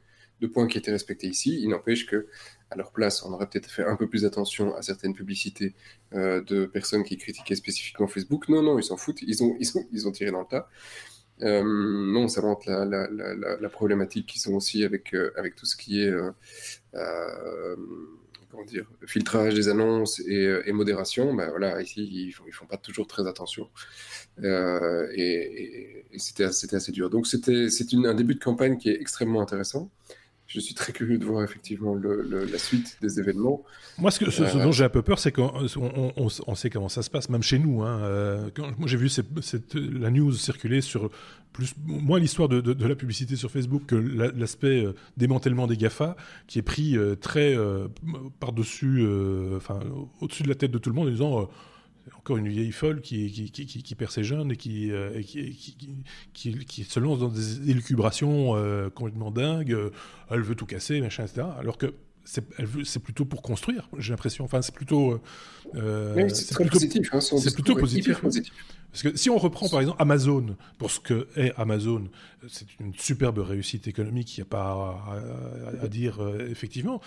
points 0.46 0.68
qui 0.68 0.78
étaient 0.78 0.92
respectés 0.92 1.26
ici. 1.26 1.58
Il 1.60 1.70
n'empêche 1.70 2.06
que 2.06 2.28
à 2.70 2.76
leur 2.76 2.92
place, 2.92 3.24
on 3.24 3.32
aurait 3.32 3.48
peut-être 3.48 3.70
fait 3.70 3.84
un 3.84 3.96
peu 3.96 4.08
plus 4.08 4.24
attention 4.24 4.74
à 4.74 4.82
certaines 4.82 5.14
publicités 5.14 5.74
euh, 6.14 6.42
de 6.42 6.66
personnes 6.66 7.02
qui 7.02 7.16
critiquaient 7.16 7.54
spécifiquement 7.54 8.06
Facebook. 8.06 8.48
Non, 8.48 8.62
non, 8.62 8.78
ils 8.78 8.84
s'en 8.84 8.96
foutent. 8.96 9.22
Ils 9.22 9.42
ont, 9.42 9.56
ils 9.58 9.76
ont, 9.76 9.86
ils 9.92 10.06
ont 10.06 10.12
tiré 10.12 10.30
dans 10.30 10.40
le 10.40 10.46
tas. 10.46 10.68
Euh, 11.40 11.62
non, 11.64 12.28
ça 12.28 12.42
montre 12.42 12.68
la, 12.68 13.68
problématique 13.68 14.26
qu'ils 14.26 14.50
ont 14.50 14.56
aussi 14.56 14.84
avec, 14.84 15.14
euh, 15.14 15.32
avec 15.36 15.54
tout 15.54 15.66
ce 15.66 15.76
qui 15.76 16.02
est 16.02 16.12
comment 18.50 18.64
dire, 18.64 18.90
filtrage 19.06 19.54
des 19.54 19.68
annonces 19.68 20.20
et, 20.20 20.72
modération. 20.72 21.32
Ben 21.34 21.48
voilà, 21.50 21.80
ici, 21.80 22.02
ils 22.02 22.34
ils 22.46 22.52
font 22.52 22.66
pas 22.66 22.76
toujours 22.76 23.06
très 23.06 23.26
attention. 23.26 23.70
et, 24.42 26.04
et 26.12 26.18
c'était 26.18 26.44
assez 26.44 26.92
dur. 26.92 27.08
Donc, 27.08 27.26
c'est 27.26 27.48
un 27.48 28.14
début 28.14 28.34
de 28.34 28.40
campagne 28.40 28.76
qui 28.76 28.90
est 28.90 29.00
extrêmement 29.00 29.40
intéressant 29.40 29.90
je 30.48 30.60
suis 30.60 30.74
très 30.74 30.94
curieux 30.94 31.18
de 31.18 31.26
voir 31.26 31.44
effectivement 31.44 31.94
la 31.94 32.58
suite 32.58 32.96
des 33.02 33.20
événements. 33.20 33.62
Moi, 33.98 34.10
ce, 34.10 34.30
ce, 34.30 34.56
dont 34.56 34.72
j'ai 34.72 34.84
un 34.84 34.88
peu 34.88 35.02
peur, 35.02 35.18
c'est 35.18 35.30
qu'on 35.30 35.52
on, 36.16 36.54
sait 36.54 36.70
comment 36.70 36.88
ça 36.88 37.02
se 37.02 37.10
passe, 37.10 37.28
même 37.28 37.42
chez 37.42 37.58
nous. 37.58 37.82
Hein. 37.82 38.00
Euh, 38.02 38.50
moi, 38.78 38.88
j'ai 38.88 38.96
vu 38.96 39.10
cette, 39.10 39.74
la 39.74 40.10
news 40.10 40.32
circuler 40.32 40.80
sur 40.80 41.10
plus, 41.52 41.74
moins 41.84 42.18
l'histoire 42.18 42.48
de, 42.48 42.86
la 42.86 42.94
publicité 42.94 43.36
sur 43.36 43.50
Facebook 43.50 43.82
que 43.86 43.94
l'aspect 43.94 44.82
euh, 44.82 44.94
démantèlement 45.18 45.66
des 45.66 45.76
GAFA, 45.76 46.16
qui 46.46 46.58
est 46.58 46.62
pris 46.62 46.96
euh, 46.96 47.14
très 47.14 47.54
par-dessus, 48.40 49.06
enfin, 49.54 49.80
au-dessus 50.22 50.44
de 50.44 50.48
la 50.48 50.54
tête 50.54 50.70
de 50.70 50.78
tout 50.78 50.88
le 50.88 50.96
monde 50.96 51.08
en 51.08 51.10
disant 51.10 51.50
encore 52.16 52.36
une 52.36 52.48
vieille 52.48 52.72
folle 52.72 53.00
qui, 53.00 53.30
qui, 53.30 53.50
qui, 53.50 53.82
qui 53.82 53.94
perd 53.94 54.10
ses 54.10 54.24
jeunes 54.24 54.52
et 54.52 54.56
qui, 54.56 54.90
euh, 54.90 55.22
qui, 55.22 56.84
se 56.84 57.00
lance 57.00 57.18
dans 57.20 57.28
des 57.28 57.70
élucubrations 57.70 58.56
euh, 58.56 58.90
complètement 58.90 59.30
dingues. 59.30 59.72
Euh, 59.72 59.90
elle 60.30 60.42
veut 60.42 60.54
tout 60.54 60.66
casser, 60.66 61.00
machin, 61.00 61.24
etc. 61.24 61.46
Alors 61.58 61.78
que 61.78 61.94
c'est 62.24 63.02
plutôt 63.02 63.24
pour 63.24 63.40
construire, 63.40 63.88
j'ai 63.96 64.12
l'impression. 64.12 64.44
Enfin, 64.44 64.60
c'est 64.60 64.74
plutôt. 64.74 65.20
c'est 65.72 66.54
plutôt 66.54 66.70
positif. 66.70 67.08
Hein, 67.12 67.20
c'est 67.20 67.54
plutôt 67.54 67.74
positif. 67.76 68.20
positif. 68.20 68.52
Parce 68.90 69.02
que 69.02 69.16
si 69.16 69.28
on 69.30 69.38
reprend 69.38 69.68
par 69.68 69.80
exemple 69.80 70.00
Amazon, 70.00 70.56
pour 70.78 70.90
ce 70.90 70.98
que 70.98 71.28
est 71.36 71.52
Amazon, 71.56 72.04
c'est 72.48 72.66
une 72.80 72.94
superbe 72.94 73.38
réussite 73.38 73.86
économique, 73.86 74.36
il 74.36 74.40
n'y 74.40 74.46
a 74.46 74.50
pas 74.50 75.04
à, 75.82 75.88
dire 75.88 76.22
euh, 76.22 76.48
effectivement. 76.50 77.00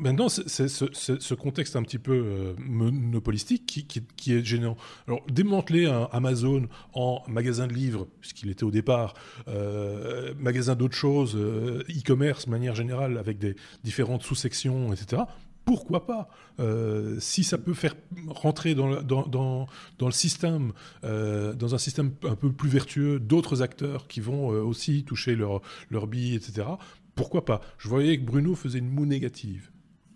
Maintenant, 0.00 0.28
c'est 0.28 0.68
ce, 0.68 1.34
contexte 1.34 1.76
un 1.76 1.82
petit 1.82 1.98
peu 1.98 2.12
euh, 2.12 2.54
monopolistique 2.58 3.86
qui, 4.16 4.32
est 4.32 4.44
gênant. 4.44 4.76
Alors, 5.06 5.22
démanteler 5.28 5.86
Amazon 6.12 6.68
en 6.92 7.22
magasin 7.28 7.66
de 7.66 7.72
livres, 7.72 8.08
puisqu'il 8.20 8.50
était 8.50 8.64
au 8.64 8.70
départ, 8.70 9.14
euh, 9.46 10.34
magasin 10.38 10.74
d'autres 10.74 10.96
choses, 10.96 11.36
e-commerce 11.36 12.46
de 12.46 12.50
manière 12.50 12.74
générale, 12.74 13.16
avec 13.18 13.38
des 13.38 13.54
différentes 13.84 14.22
sous-sections, 14.22 14.92
etc 14.92 15.22
pourquoi 15.68 16.06
pas 16.06 16.30
euh, 16.60 17.20
Si 17.20 17.44
ça 17.44 17.58
peut 17.58 17.74
faire 17.74 17.94
rentrer 18.26 18.74
dans 18.74 18.88
le, 18.88 20.10
système, 20.10 20.72
euh, 21.04 21.52
dans 21.52 21.74
un 21.74 21.78
système 21.78 22.12
un 22.24 22.36
peu 22.36 22.50
plus 22.50 22.70
vertueux, 22.70 23.20
d'autres 23.20 23.60
acteurs 23.60 24.08
qui 24.08 24.20
vont 24.20 24.50
euh, 24.50 24.62
aussi 24.62 25.04
toucher 25.04 25.34
leur, 25.34 25.60
leur 25.90 26.06
bille, 26.06 26.34
etc., 26.34 26.66
pourquoi 27.14 27.44
pas 27.44 27.60
Je 27.76 27.88
voyais 27.88 28.18
que 28.18 28.24
Bruno 28.24 28.54
faisait 28.54 28.78
une 28.78 28.88
moue 28.88 29.04
négative. 29.04 29.70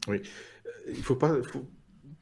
Oui, 0.09 0.23
il 0.89 1.03
faut 1.03 1.17
pas... 1.17 1.43
Faut, 1.43 1.69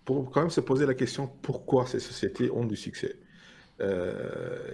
pour 0.05 0.29
quand 0.33 0.41
même 0.41 0.51
se 0.51 0.61
poser 0.61 0.87
la 0.87 0.95
question 0.95 1.31
pourquoi 1.41 1.87
ces 1.87 2.01
sociétés 2.01 2.51
ont 2.51 2.65
du 2.65 2.77
succès? 2.77 3.17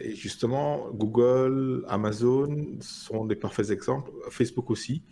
et 0.01 0.17
justement, 0.17 0.91
Google, 0.91 1.85
Amazon 1.89 2.67
sont 2.81 3.25
des 3.25 3.37
parfaits 3.37 3.71
exemples, 3.71 4.11
Facebook 4.31 4.69
aussi. 4.69 5.05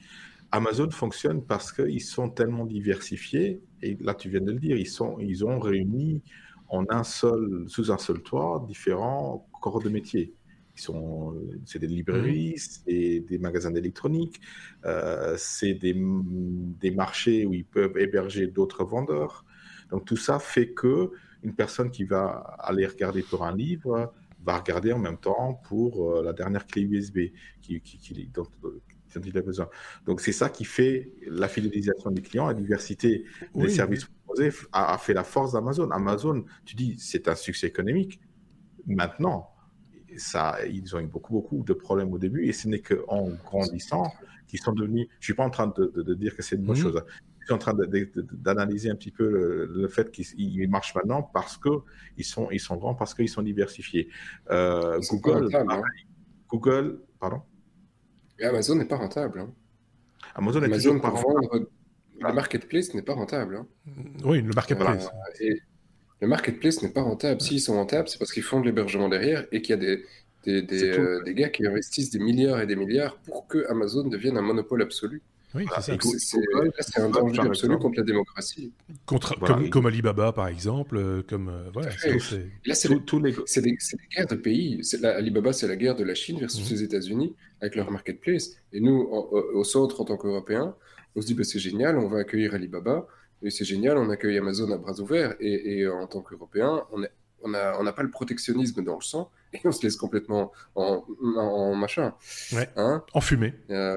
Amazon 0.55 0.89
fonctionne 0.91 1.45
parce 1.45 1.73
qu'ils 1.73 2.01
sont 2.01 2.31
tellement 2.31 2.65
diversifiés, 2.65 3.61
et 3.83 3.97
là 4.01 4.15
tu 4.15 4.29
viens 4.29 4.41
de 4.41 4.53
le 4.53 4.61
dire, 4.61 4.77
ils, 4.77 4.87
sont, 4.87 5.19
ils 5.19 5.45
ont 5.45 5.59
réuni 5.59 6.23
en 6.69 6.85
un 6.91 7.03
seul, 7.03 7.65
sous 7.67 7.91
un 7.91 7.99
seul 7.99 8.23
toit 8.23 8.65
différents 8.69 9.49
corps 9.61 9.83
de 9.83 9.89
métier. 9.89 10.33
c'est 10.77 11.81
des 11.81 11.89
librairies, 11.89 12.55
mmh. 12.55 12.59
c'est 12.59 13.21
des 13.29 13.39
magasins 13.39 13.73
d'électronique, 13.73 14.41
euh, 14.85 15.35
c'est 15.37 15.75
des, 15.75 15.97
des, 15.97 16.93
marchés 16.93 17.47
où 17.47 17.53
ils 17.53 17.65
peuvent 17.65 17.99
héberger 17.99 18.47
d'autres 18.47 18.85
vendeurs. 18.85 19.45
Donc 19.91 20.05
tout 20.05 20.17
ça 20.17 20.39
fait 20.39 20.69
que 20.69 21.11
une 21.43 21.55
personne 21.57 21.91
qui 21.91 22.05
va 22.05 22.29
aller 22.61 22.87
regarder 22.87 23.23
pour 23.23 23.45
un 23.45 23.57
livre 23.57 24.15
va 24.45 24.59
regarder 24.59 24.93
en 24.93 25.01
même 25.01 25.19
temps 25.19 25.61
pour 25.69 26.23
la 26.23 26.33
dernière 26.33 26.65
clé 26.65 26.83
USB 26.83 27.19
qui, 27.61 27.81
qui, 27.81 28.31
dont, 28.33 28.47
il 29.25 29.39
a 29.39 29.43
besoin. 29.43 29.69
Donc 30.07 30.21
c'est 30.21 30.33
ça 30.33 30.49
qui 30.49 30.65
fait 30.65 31.13
la 31.27 31.49
fidélisation 31.49 32.11
des 32.11 32.23
clients, 32.23 32.47
la 32.47 32.55
diversité 32.55 33.25
des 33.55 33.69
services 33.69 34.07
proposés 34.07 34.51
a, 34.73 34.99
fait 34.99 35.15
la 35.15 35.25
force 35.25 35.53
d'Amazon. 35.53 35.91
Amazon, 35.91 36.45
tu 36.65 36.75
dis, 36.75 36.97
c'est 36.99 37.29
un 37.29 37.35
succès 37.35 37.67
économique. 37.67 38.21
Maintenant, 38.87 39.51
ça, 40.17 40.59
ils 40.67 40.95
ont 40.95 41.01
eu 41.01 41.07
beaucoup, 41.07 41.33
beaucoup 41.33 41.63
de 41.65 41.73
problèmes 41.73 42.13
au 42.13 42.19
début 42.19 42.47
et 42.47 42.53
ce 42.53 42.69
n'est 42.69 42.81
qu'en 42.81 43.31
grandissant 43.45 44.13
qu'ils 44.47 44.61
sont 44.61 44.73
devenus. 44.73 45.09
Je 45.21 45.27
suis 45.27 45.35
pas 45.35 45.45
en 45.45 45.51
train 45.51 45.73
de, 45.77 46.15
dire 46.15 46.37
que 46.37 46.43
c'est 46.43 46.57
une 46.57 46.65
bonne 46.65 46.77
mhm. 46.77 46.83
chose. 46.83 47.05
Je 47.41 47.47
suis 47.47 47.55
en 47.55 47.59
train 47.59 47.75
d'analyser 47.75 48.89
un 48.89 48.95
petit 48.95 49.11
peu 49.11 49.29
le, 49.69 49.89
fait 49.89 50.11
qu'ils 50.11 50.69
marchent 50.71 50.95
maintenant 50.95 51.23
parce 51.23 51.59
qu'ils 51.59 52.25
sont, 52.25 52.49
ils 52.51 52.61
sont 52.61 52.77
grands, 52.77 52.95
parce 52.95 53.15
qu'ils 53.15 53.29
sont 53.29 53.43
diversifiés. 53.43 54.09
Euh, 54.51 54.99
Google, 55.11 55.55
hein. 55.55 55.83
Google, 56.49 57.01
pardon? 57.21 57.43
Amazon 58.43 58.77
n'est 58.77 58.85
pas 58.85 58.97
rentable. 58.97 59.41
Hein. 59.41 59.53
Amazon 60.35 60.63
est 60.63 60.71
toujours 60.71 61.01
pas 61.01 61.11
rentable. 61.11 61.67
Le 62.21 62.33
marketplace 62.33 62.95
n'est 62.95 63.03
pas 63.03 63.15
rentable. 63.15 63.57
Hein. 63.57 63.67
Oui, 64.25 64.41
le 64.41 64.53
marketplace. 64.53 65.09
le 66.21 66.27
marketplace 66.27 66.83
n'est 66.83 66.91
pas 66.91 67.03
rentable. 67.03 67.41
S'ils 67.41 67.61
sont 67.61 67.75
rentables, 67.75 68.09
c'est 68.09 68.19
parce 68.19 68.33
qu'ils 68.33 68.43
font 68.43 68.61
de 68.61 68.67
l'hébergement 68.67 69.09
derrière 69.09 69.47
et 69.53 69.63
qu'il 69.63 69.71
y 69.71 69.79
a 69.79 69.81
des, 69.81 70.05
des, 70.45 70.63
des, 70.63 70.85
euh, 70.85 71.23
des, 71.25 71.35
gars 71.35 71.49
qui 71.49 71.67
investissent 71.67 72.11
des 72.11 72.19
milliards 72.19 72.61
et 72.61 72.67
des 72.67 72.77
milliards 72.77 73.17
pour 73.19 73.47
que 73.47 73.67
Amazon 73.69 74.07
devienne 74.07 74.37
un 74.37 74.43
monopole 74.43 74.83
absolu. 74.83 75.23
Oui, 75.55 75.67
c'est 75.81 75.99
C'est 76.81 77.01
un 77.01 77.09
danger 77.09 77.43
absolu 77.43 77.79
contre 77.79 77.99
la 77.99 78.05
démocratie. 78.05 78.73
Contre, 79.07 79.39
comme, 79.39 79.71
comme, 79.71 79.87
Alibaba, 79.87 80.33
par 80.33 80.49
exemple. 80.49 80.97
Euh, 80.97 81.23
comme, 81.23 81.49
euh, 81.49 81.71
voilà, 81.73 81.91
Là, 82.67 82.75
c'est 82.75 82.89
des, 82.89 83.01
des, 83.01 83.77
guerres 84.17 84.27
de 84.27 84.35
pays. 84.35 84.81
Alibaba, 85.05 85.53
c'est 85.53 85.69
la 85.69 85.77
guerre 85.77 85.95
de 85.95 86.05
la 86.05 86.15
Chine 86.15 86.39
versus 86.41 86.69
mhm. 86.69 86.77
les 86.77 86.83
États-Unis 86.83 87.37
avec 87.61 87.77
leur 87.77 87.91
marketplace. 87.91 88.51
Et 88.73 88.81
nous, 88.81 89.01
au 89.01 89.65
centre, 89.65 90.01
en 90.01 90.05
tant 90.05 90.17
qu'Européens, 90.17 90.75
on 91.15 91.21
se 91.21 91.27
dit 91.27 91.35
bah, 91.35 91.45
c'est 91.45 91.61
génial, 91.61 91.99
on 91.99 92.09
va 92.09 92.19
accueillir 92.19 92.55
Alibaba. 92.55 93.07
Et 93.43 93.51
c'est 93.51 93.65
génial, 93.65 93.97
on 93.99 94.11
accueille 94.11 94.39
Amazon 94.39 94.73
à 94.73 94.79
bras 94.79 94.99
ouverts. 95.01 95.37
Et, 95.39 95.87
en 95.87 96.07
tant 96.09 96.23
qu'Européens, 96.23 96.85
on 96.91 97.49
n'a 97.49 97.79
on 97.79 97.93
pas 97.93 98.03
le 98.03 98.11
protectionnisme 98.11 98.83
dans 98.83 98.97
le 98.97 99.03
sang 99.03 99.31
et 99.53 99.61
on 99.65 99.73
se 99.73 99.83
laisse 99.83 99.97
complètement 99.97 100.51
en, 100.75 101.05
en 101.37 101.75
machin. 101.77 102.15
Ouais. 102.53 102.69
Hein? 102.77 103.05
En 103.13 103.21
fumée. 103.21 103.55
Euh, 103.71 103.97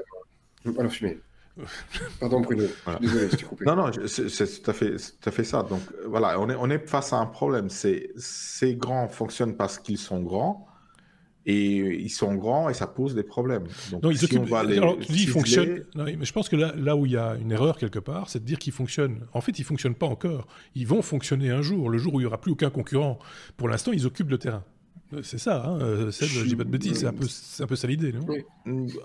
en 0.64 0.88
fumée. 0.88 1.18
Pardon 2.20 2.40
Bruno, 2.40 2.64
désolé, 3.00 3.28
je 3.30 3.36
t'ai 3.36 3.44
coupé. 3.44 3.64
Non, 3.64 3.76
non, 3.76 3.90
c'est 4.06 4.62
tout 4.62 4.70
à 4.70 4.74
fait, 4.74 4.96
tout 4.96 5.28
à 5.28 5.30
fait 5.30 5.44
ça. 5.44 5.62
Donc 5.62 5.82
voilà, 6.06 6.38
on 6.40 6.48
est, 6.48 6.54
on 6.54 6.70
est 6.70 6.86
face 6.86 7.12
à 7.12 7.16
un 7.16 7.26
problème. 7.26 7.68
Ces 7.70 8.76
grands 8.76 9.08
fonctionnent 9.08 9.56
parce 9.56 9.78
qu'ils 9.78 9.98
sont 9.98 10.20
grands 10.20 10.68
et 11.48 11.76
ils 11.76 12.10
sont 12.10 12.34
grands 12.34 12.68
et 12.68 12.74
ça 12.74 12.86
pose 12.86 13.14
des 13.14 13.22
problèmes. 13.22 13.64
Donc, 13.90 14.02
non, 14.02 14.10
ils 14.10 14.18
si 14.18 14.38
on 14.38 14.44
va 14.44 14.62
les 14.62 14.76
alors, 14.76 14.98
tu 14.98 15.12
dis 15.12 15.22
ils 15.22 15.28
fonctionnent. 15.28 15.84
mais 15.94 16.24
je 16.24 16.32
pense 16.32 16.48
que 16.48 16.56
là, 16.56 16.74
là 16.76 16.94
où 16.94 17.06
il 17.06 17.12
y 17.12 17.16
a 17.16 17.36
une 17.40 17.52
erreur 17.52 17.78
quelque 17.78 17.98
part, 17.98 18.28
c'est 18.28 18.40
de 18.40 18.44
dire 18.44 18.58
qu'ils 18.58 18.72
fonctionnent. 18.72 19.26
En 19.32 19.40
fait, 19.40 19.58
ils 19.58 19.64
fonctionnent 19.64 19.94
pas 19.94 20.06
encore. 20.06 20.46
Ils 20.74 20.86
vont 20.86 21.00
fonctionner 21.00 21.50
un 21.50 21.62
jour, 21.62 21.88
le 21.88 21.96
jour 21.96 22.14
où 22.14 22.20
il 22.20 22.24
y 22.24 22.26
aura 22.26 22.38
plus 22.38 22.52
aucun 22.52 22.68
concurrent. 22.68 23.18
Pour 23.56 23.68
l'instant, 23.68 23.92
ils 23.92 24.06
occupent 24.06 24.30
le 24.30 24.38
terrain. 24.38 24.62
C'est 25.22 25.38
ça, 25.38 25.64
hein, 25.64 25.80
euh, 25.80 26.10
je 26.10 26.44
dis 26.44 26.54
pas 26.54 26.64
de 26.64 26.68
bêtises, 26.68 26.98
c'est 26.98 27.06
un 27.06 27.14
peu, 27.14 27.26
un 27.60 27.66
peu 27.66 27.76
ça 27.76 27.86
l'idée, 27.86 28.12
non? 28.12 28.26
Oui. 28.28 28.44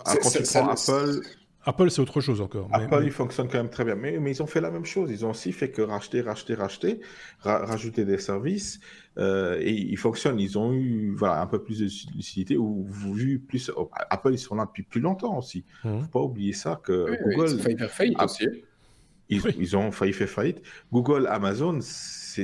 Quand 0.03 0.29
tu 0.31 0.43
prends 0.43 0.67
Apple, 0.67 1.21
Apple, 1.65 1.89
c'est 1.89 2.01
autre 2.01 2.19
chose 2.19 2.41
encore. 2.41 2.67
Apple, 2.71 3.03
il 3.05 3.11
fonctionne 3.11 3.47
quand 3.47 3.57
même 3.57 3.69
très 3.69 3.85
bien. 3.85 3.95
Mais, 3.95 4.17
mais, 4.19 4.31
ils 4.31 4.43
ont 4.43 4.47
fait 4.47 4.61
la 4.61 4.69
même 4.69 4.85
chose. 4.85 5.09
Ils 5.11 5.25
ont 5.25 5.31
aussi 5.31 5.51
fait 5.51 5.71
que 5.71 5.81
racheter, 5.81 6.21
racheter, 6.21 6.55
racheter, 6.55 6.99
rajouter 7.41 8.05
des 8.05 8.17
services. 8.17 8.79
Euh, 9.17 9.57
et 9.61 9.71
ils 9.71 9.97
fonctionnent. 9.97 10.39
Ils 10.39 10.57
ont 10.57 10.73
eu 10.73 11.13
voilà, 11.15 11.41
un 11.41 11.47
peu 11.47 11.63
plus 11.63 11.79
de 11.79 12.15
lucidité 12.15 12.57
ou 12.57 12.85
vu 12.89 13.39
plus. 13.39 13.71
Oh, 13.75 13.89
Apple, 14.09 14.33
ils 14.33 14.39
sont 14.39 14.55
là 14.55 14.65
depuis 14.65 14.83
plus 14.83 15.01
longtemps 15.01 15.37
aussi. 15.37 15.63
Il 15.85 15.91
ne 15.91 16.01
faut 16.01 16.07
pas 16.07 16.21
oublier 16.21 16.53
ça 16.53 16.79
que 16.83 17.17
Google. 17.23 17.49
Ils 17.49 17.55
ont 17.55 17.59
failli 17.59 17.77
faire 17.77 17.91
faillite 17.91 18.21
aussi. 18.21 18.47
Ils, 19.29 19.41
ils, 19.57 19.77
ont 19.77 19.91
failli 19.91 20.13
faire 20.13 20.29
faillite. 20.29 20.61
Google, 20.91 21.27
Amazon, 21.27 21.79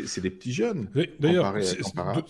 c'est 0.05 0.22
des 0.22 0.29
petits 0.29 0.53
jeunes. 0.53 0.88
D'ailleurs, 1.19 1.53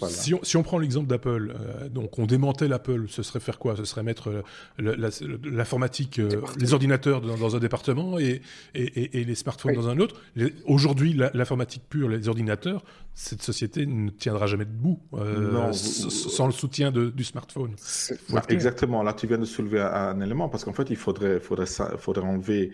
si, 0.08 0.34
si, 0.44 0.58
on 0.58 0.64
prend 0.64 0.78
l'exemple 0.78 1.08
d'Apple, 1.08 1.54
euh, 1.54 1.90
donc 1.90 2.18
on 2.20 2.26
démantèle 2.26 2.74
Apple, 2.74 3.06
ce 3.08 3.24
serait 3.24 3.40
faire 3.40 3.60
quoi? 3.60 3.76
Ce 3.76 3.86
serait 3.86 4.04
mettre 4.04 4.44
l'informatique, 4.78 6.20
euh, 6.20 6.42
les 6.58 6.74
ordinateurs 6.74 7.22
dans, 7.22 7.56
un 7.56 7.60
département 7.60 8.20
et, 8.20 8.42
et, 8.74 9.24
les 9.24 9.36
smartphones 9.36 9.74
dans 9.74 9.90
un 9.90 10.00
autre. 10.00 10.16
Aujourd'hui, 10.66 11.20
l'informatique 11.34 11.84
pure, 11.90 12.10
les 12.10 12.28
ordinateurs, 12.28 12.84
cette 13.14 13.42
société 13.42 13.86
ne 13.86 14.10
tiendra 14.10 14.48
jamais 14.48 14.66
debout 14.66 15.00
euh, 15.14 15.74
sans 15.74 16.46
le 16.46 16.54
soutien 16.54 16.92
du 16.92 17.24
smartphone. 17.24 17.76
exactement. 18.48 19.04
Là, 19.04 19.14
tu 19.14 19.28
viens 19.28 19.38
de 19.38 19.46
soulever 19.46 19.82
un, 19.82 20.20
élément 20.22 20.50
parce 20.50 20.64
qu'en 20.64 20.74
fait, 20.74 20.90
il 20.90 20.96
faudrait, 20.96 21.40
faudrait, 21.40 21.66
faudrait 21.98 22.26
enlever 22.26 22.72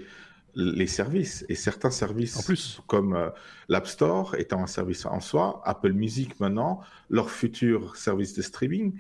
les 0.56 0.88
services 0.88 1.46
et 1.50 1.56
certains 1.56 1.92
services 1.92 2.38
en 2.38 2.44
plus. 2.44 2.82
comme 2.88 3.14
euh, 3.14 3.30
l'App 3.68 3.88
Store 3.88 4.36
étant 4.36 4.64
un 4.64 4.68
service 4.68 5.06
en 5.06 5.20
soi, 5.20 5.62
Apple 5.66 5.94
Music 5.94 6.40
maintenant, 6.40 6.82
leur 7.10 7.30
futur 7.30 7.96
service 7.96 8.34
de 8.34 8.42
streaming, 8.42 8.94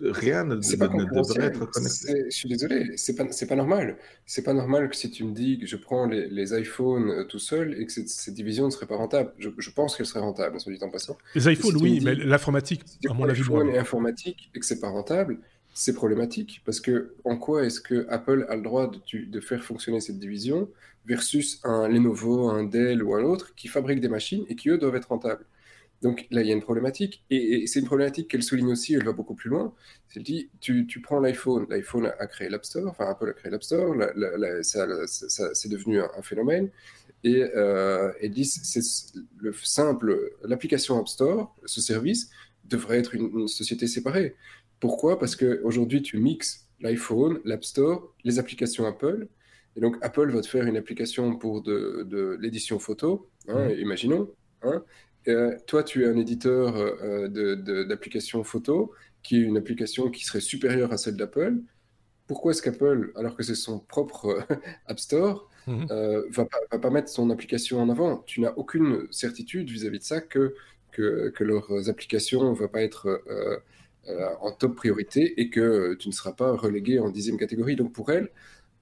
rien 0.00 0.44
ne, 0.44 0.56
devrait 0.56 1.46
être 1.46 1.66
connecté. 1.66 2.24
Je 2.30 2.36
suis 2.36 2.48
désolé, 2.48 2.96
c'est 2.96 3.14
pas, 3.14 3.24
pas 3.24 3.56
normal. 3.56 3.98
C'est 4.26 4.42
pas 4.42 4.54
normal 4.54 4.88
que 4.88 4.96
si 4.96 5.10
tu 5.10 5.24
me 5.24 5.32
dis 5.32 5.58
que 5.58 5.66
je 5.66 5.76
prends 5.76 6.06
les, 6.06 6.58
iPhones 6.58 7.10
euh, 7.10 7.24
tout 7.24 7.38
seul 7.38 7.80
et 7.80 7.86
que 7.86 7.92
cette, 7.92 8.34
division 8.34 8.66
ne 8.66 8.70
serait 8.70 8.86
pas 8.86 8.96
rentable. 8.96 9.32
Je, 9.38 9.70
pense 9.70 9.96
qu'elle 9.96 10.06
serait 10.06 10.20
rentable, 10.20 10.58
soit 10.60 10.72
dit 10.72 10.82
en 10.82 10.90
passant. 10.90 11.16
Les 11.34 11.52
iPhones, 11.52 11.76
oui, 11.80 12.00
mais 12.02 12.14
l'informatique, 12.14 12.82
à 13.08 13.12
mon 13.12 13.28
avis, 13.28 13.40
iPhone 13.40 13.68
et 13.68 13.78
informatique 13.78 14.50
et 14.54 14.60
que 14.60 14.66
c'est 14.66 14.80
pas 14.80 14.88
rentable, 14.88 15.38
c'est 15.74 15.94
problématique 15.94 16.62
parce 16.64 16.80
que 16.80 17.14
en 17.24 17.36
quoi 17.36 17.64
est-ce 17.64 17.80
que 17.80 18.06
Apple 18.08 18.46
a 18.48 18.56
le 18.56 18.62
droit 18.62 18.90
de, 18.90 19.40
faire 19.40 19.64
fonctionner 19.64 20.00
cette 20.00 20.18
division 20.18 20.68
versus 21.06 21.60
un 21.64 21.88
Lenovo, 21.88 22.50
un 22.50 22.64
Dell 22.64 23.02
ou 23.02 23.14
un 23.14 23.24
autre 23.24 23.54
qui 23.54 23.68
fabrique 23.68 24.00
des 24.00 24.08
machines 24.08 24.44
et 24.48 24.54
qui 24.56 24.68
eux 24.68 24.78
doivent 24.78 24.96
être 24.96 25.08
rentables? 25.08 25.44
Donc 26.02 26.26
là, 26.32 26.42
il 26.42 26.48
y 26.48 26.50
a 26.50 26.54
une 26.54 26.62
problématique 26.62 27.24
et, 27.30 27.66
c'est 27.68 27.78
une 27.78 27.86
problématique 27.86 28.28
qu'elle 28.28 28.42
souligne 28.42 28.72
aussi. 28.72 28.94
Elle 28.94 29.04
va 29.04 29.12
beaucoup 29.12 29.34
plus 29.34 29.48
loin. 29.50 29.72
Elle 30.16 30.24
dit, 30.24 30.50
tu, 30.60 30.86
tu 30.86 31.00
prends 31.00 31.20
l'iPhone, 31.20 31.66
l'iPhone 31.70 32.12
a, 32.18 32.26
créé 32.26 32.48
l'App 32.48 32.64
Store, 32.64 32.88
enfin 32.88 33.06
Apple 33.06 33.28
a 33.30 33.32
créé 33.32 33.50
l'App 33.50 33.62
Store, 33.62 33.94
c'est 34.62 35.68
devenu 35.68 36.00
un, 36.00 36.22
phénomène. 36.22 36.70
Et 37.24 37.42
euh, 37.42 38.12
elle 38.20 38.32
dit, 38.32 38.44
c'est 38.44 38.82
le 39.38 39.52
simple, 39.52 40.32
l'application 40.42 40.98
App 40.98 41.08
Store, 41.08 41.54
ce 41.64 41.80
service 41.80 42.30
devrait 42.64 42.98
être 42.98 43.14
une 43.14 43.48
société 43.48 43.86
séparée. 43.86 44.34
Pourquoi? 44.82 45.16
Parce 45.16 45.36
qu'aujourd'hui, 45.36 46.02
tu 46.02 46.18
mixes 46.18 46.66
l'iPhone, 46.80 47.38
l'App 47.44 47.62
Store, 47.64 48.12
les 48.24 48.40
applications 48.40 48.84
Apple. 48.84 49.28
Et 49.76 49.80
donc, 49.80 49.96
Apple 50.02 50.28
va 50.32 50.40
te 50.40 50.48
faire 50.48 50.66
une 50.66 50.76
application 50.76 51.36
pour 51.36 51.62
de, 51.62 52.36
l'édition 52.40 52.80
photo, 52.80 53.30
hein, 53.46 53.68
mmh. 53.68 53.78
imaginons. 53.78 54.28
Hein. 54.62 54.82
Euh, 55.28 55.56
toi, 55.68 55.84
tu 55.84 56.02
es 56.02 56.08
un 56.08 56.16
éditeur 56.16 56.74
euh, 56.76 57.28
d'application 57.84 58.42
photo, 58.42 58.92
qui 59.22 59.36
est 59.36 59.42
une 59.42 59.56
application 59.56 60.10
qui 60.10 60.24
serait 60.24 60.40
supérieure 60.40 60.92
à 60.92 60.96
celle 60.96 61.16
d'Apple. 61.16 61.60
Pourquoi 62.26 62.50
est-ce 62.50 62.60
qu'Apple, 62.60 63.12
alors 63.14 63.36
que 63.36 63.44
c'est 63.44 63.54
son 63.54 63.78
propre 63.78 64.44
App 64.86 64.98
Store, 64.98 65.48
mmh. 65.68 65.86
euh, 65.92 66.24
va, 66.28 66.44
pas, 66.44 66.58
va, 66.72 66.80
pas, 66.80 66.90
mettre 66.90 67.08
son 67.08 67.30
application 67.30 67.80
en 67.80 67.88
avant? 67.88 68.16
Tu 68.26 68.40
n'as 68.40 68.52
aucune 68.56 69.06
certitude 69.12 69.70
vis-à-vis 69.70 70.00
de 70.00 70.04
ça 70.04 70.20
que, 70.20 70.56
que, 70.90 71.28
que, 71.28 71.44
leurs 71.44 71.88
applications 71.88 72.50
ne 72.50 72.56
vont 72.56 72.66
pas 72.66 72.82
être 72.82 73.22
euh, 73.30 73.58
en 74.40 74.52
top 74.52 74.74
priorité 74.76 75.40
et 75.40 75.48
que 75.48 75.94
tu 75.94 76.08
ne 76.08 76.12
seras 76.12 76.32
pas 76.32 76.56
relégué 76.56 76.98
en 76.98 77.10
dixième 77.10 77.38
catégorie. 77.38 77.76
Donc 77.76 77.92
pour 77.92 78.10
elle, 78.10 78.30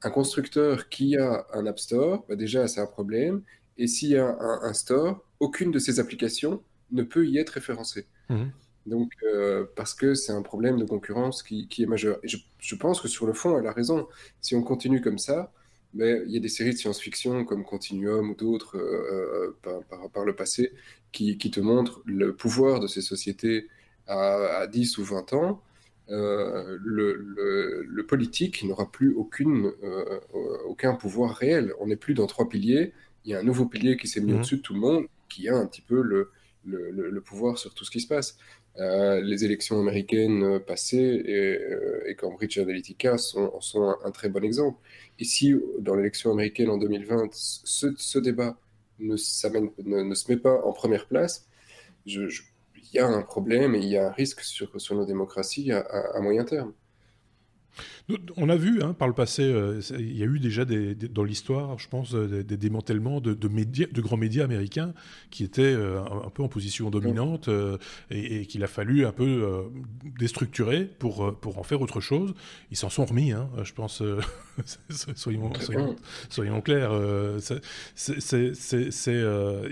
un 0.02 0.10
constructeur 0.10 0.88
qui 0.88 1.16
a 1.16 1.46
un 1.52 1.66
App 1.66 1.78
Store, 1.78 2.24
bah 2.28 2.36
déjà 2.36 2.66
c'est 2.68 2.80
un 2.80 2.86
problème. 2.86 3.42
Et 3.76 3.86
s'il 3.86 4.10
y 4.10 4.16
a 4.16 4.26
un, 4.26 4.72
store, 4.74 5.24
aucune 5.40 5.70
de 5.70 5.78
ces 5.78 6.00
applications 6.00 6.62
ne 6.90 7.02
peut 7.02 7.26
y 7.26 7.38
être 7.38 7.50
référencée. 7.50 8.06
Mhm. 8.28 8.50
Donc, 8.86 9.12
euh, 9.22 9.64
parce 9.76 9.94
que 9.94 10.14
c'est 10.14 10.32
un 10.32 10.42
problème 10.42 10.78
de 10.78 10.84
concurrence 10.84 11.42
qui, 11.42 11.68
est 11.78 11.86
majeur. 11.86 12.18
Et 12.22 12.28
je, 12.28 12.76
pense 12.76 13.00
que 13.00 13.08
sur 13.08 13.26
le 13.26 13.32
fond, 13.32 13.58
elle 13.58 13.66
a 13.66 13.72
raison. 13.72 14.06
Si 14.40 14.54
on 14.54 14.62
continue 14.62 15.00
comme 15.00 15.18
ça, 15.18 15.52
mais 15.94 16.22
il 16.26 16.32
y 16.32 16.36
a 16.36 16.40
des 16.40 16.48
séries 16.48 16.72
de 16.72 16.76
science-fiction 16.76 17.44
comme 17.44 17.64
Continuum 17.64 18.30
ou 18.30 18.34
d'autres 18.34 18.76
euh, 18.76 19.56
par, 20.12 20.24
le 20.24 20.34
passé 20.34 20.72
qui, 21.12 21.38
qui, 21.38 21.50
te 21.50 21.60
montrent 21.60 22.02
le 22.04 22.34
pouvoir 22.34 22.80
de 22.80 22.86
ces 22.86 23.00
sociétés 23.00 23.68
à, 24.10 24.66
10 24.66 24.98
ou 24.98 25.04
20 25.04 25.32
ans, 25.34 25.62
euh, 26.10 26.78
le, 26.82 28.02
politique 28.08 28.64
n'aura 28.64 28.90
plus 28.90 29.14
aucune, 29.14 29.72
euh, 29.84 30.20
aucun 30.66 30.94
pouvoir 30.94 31.36
réel. 31.36 31.72
On 31.78 31.86
n'est 31.86 31.96
plus 31.96 32.14
dans 32.14 32.26
trois 32.26 32.48
piliers. 32.48 32.92
Il 33.24 33.30
y 33.30 33.34
a 33.34 33.38
un 33.38 33.44
nouveau 33.44 33.66
pilier 33.66 33.96
qui 33.96 34.08
s'est 34.08 34.20
mis 34.20 34.32
mhm. 34.32 34.38
au-dessus 34.38 34.56
de 34.56 34.62
tout 34.62 34.74
le 34.74 34.80
monde, 34.80 35.06
qui 35.28 35.48
a 35.48 35.56
un 35.56 35.66
petit 35.66 35.82
peu 35.82 36.02
le, 36.02 36.32
le, 36.64 37.20
pouvoir 37.20 37.58
sur 37.58 37.72
tout 37.72 37.84
ce 37.84 37.90
qui 37.90 38.00
se 38.00 38.08
passe. 38.08 38.36
Euh, 38.78 39.20
les 39.20 39.44
élections 39.44 39.78
américaines 39.78 40.58
passées 40.60 41.22
et, 42.06 42.14
Cambridge 42.16 42.58
Analytica 42.58 43.16
sont, 43.16 43.60
sont 43.60 43.94
un, 44.04 44.10
très 44.10 44.28
bon 44.28 44.42
exemple. 44.42 44.78
Ici, 45.20 45.54
dans 45.78 45.94
l'élection 45.94 46.32
américaine 46.32 46.70
en 46.70 46.78
2020, 46.78 47.28
ce, 47.32 47.88
ce 47.96 48.18
débat 48.18 48.58
ne, 48.98 49.14
ne, 49.14 50.02
ne, 50.02 50.14
se 50.14 50.32
met 50.32 50.38
pas 50.38 50.60
en 50.64 50.72
première 50.72 51.06
place, 51.06 51.46
je, 52.06 52.28
je 52.28 52.42
il 52.82 52.96
y 52.96 52.98
a 52.98 53.06
un 53.06 53.22
problème 53.22 53.74
et 53.74 53.78
il 53.78 53.88
y 53.88 53.96
a 53.96 54.08
un 54.08 54.12
risque 54.12 54.40
sur, 54.42 54.70
nos 54.92 55.04
démocraties 55.04 55.72
à 55.72 56.20
moyen 56.20 56.44
terme. 56.44 56.72
On 58.36 58.48
a 58.48 58.56
vu 58.56 58.82
hein, 58.82 58.92
par 58.92 59.08
le 59.08 59.14
passé, 59.14 59.42
euh, 59.42 59.80
il 59.98 60.16
y 60.16 60.22
a 60.22 60.26
eu 60.26 60.38
déjà 60.38 60.64
des, 60.64 60.94
dans 60.94 61.22
l'histoire, 61.22 61.78
je 61.78 61.88
pense, 61.88 62.14
euh, 62.14 62.42
des, 62.42 62.56
démantèlements 62.56 63.20
de, 63.20 63.48
médias, 63.48 63.86
de 63.90 64.00
grands 64.00 64.16
médias 64.16 64.44
américains 64.44 64.92
qui 65.30 65.44
étaient 65.44 65.62
euh, 65.62 66.02
un, 66.02 66.30
peu 66.30 66.42
en 66.42 66.48
position 66.48 66.90
dominante 66.90 67.48
et, 68.10 68.46
qu'il 68.46 68.64
a 68.64 68.66
fallu 68.66 69.06
un 69.06 69.12
peu 69.12 69.70
déstructurer 70.18 70.84
pour, 70.84 71.38
pour 71.38 71.58
en 71.58 71.62
faire 71.62 71.80
autre 71.80 72.00
chose. 72.00 72.34
Ils 72.70 72.76
s'en 72.76 72.90
sont 72.90 73.04
remis, 73.04 73.32
hein, 73.32 73.48
je 73.62 73.72
pense, 73.72 74.02
soyons, 75.14 75.52
soyons, 76.28 76.60
clairs. 76.60 76.90
il 76.92 77.36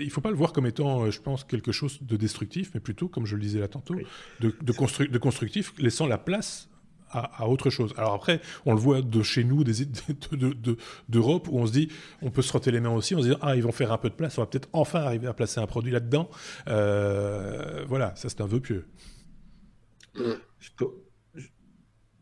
ne 0.05 0.09
faut 0.09 0.21
pas 0.21 0.31
le 0.31 0.37
voir 0.37 0.53
comme 0.53 0.65
étant, 0.65 1.09
je 1.11 1.19
pense, 1.19 1.43
quelque 1.43 1.71
chose 1.71 1.99
de 2.01 2.15
destructif, 2.15 2.71
mais 2.73 2.79
plutôt, 2.79 3.07
comme 3.07 3.25
je 3.25 3.35
le 3.35 3.41
disais 3.41 3.59
là 3.59 3.67
tantôt, 3.67 3.95
de, 4.39 4.55
de, 4.61 5.07
de 5.07 5.17
constructif, 5.17 5.73
laissant 5.77 6.07
la 6.07 6.17
place 6.17 6.69
à, 7.11 7.47
autre 7.47 7.69
chose. 7.69 7.93
Alors 7.97 8.13
après, 8.13 8.41
on 8.65 8.73
le 8.73 8.79
voit 8.79 9.01
de 9.01 9.21
chez 9.23 9.43
nous, 9.43 9.63
d'Europe, 9.63 10.31
de, 10.31 10.77
de, 11.09 11.19
où 11.19 11.59
on 11.59 11.65
se 11.65 11.71
dit, 11.71 11.89
on 12.21 12.31
peut 12.31 12.41
se 12.41 12.49
frotter 12.49 12.71
les 12.71 12.79
mains 12.79 12.91
aussi, 12.91 13.15
on 13.15 13.21
se 13.21 13.27
dit, 13.29 13.35
ah, 13.41 13.55
ils 13.55 13.63
vont 13.63 13.71
faire 13.71 13.91
un 13.91 13.97
peu 13.97 14.09
de 14.09 14.15
place, 14.15 14.37
on 14.37 14.41
va 14.41 14.47
peut-être 14.47 14.69
enfin 14.73 15.01
arriver 15.01 15.27
à 15.27 15.33
placer 15.33 15.59
un 15.59 15.67
produit 15.67 15.91
là-dedans. 15.91 16.29
Euh, 16.67 17.85
voilà, 17.87 18.13
ça 18.15 18.29
c'est 18.29 18.41
un 18.41 18.47
vœu 18.47 18.59
pieux. 18.59 18.85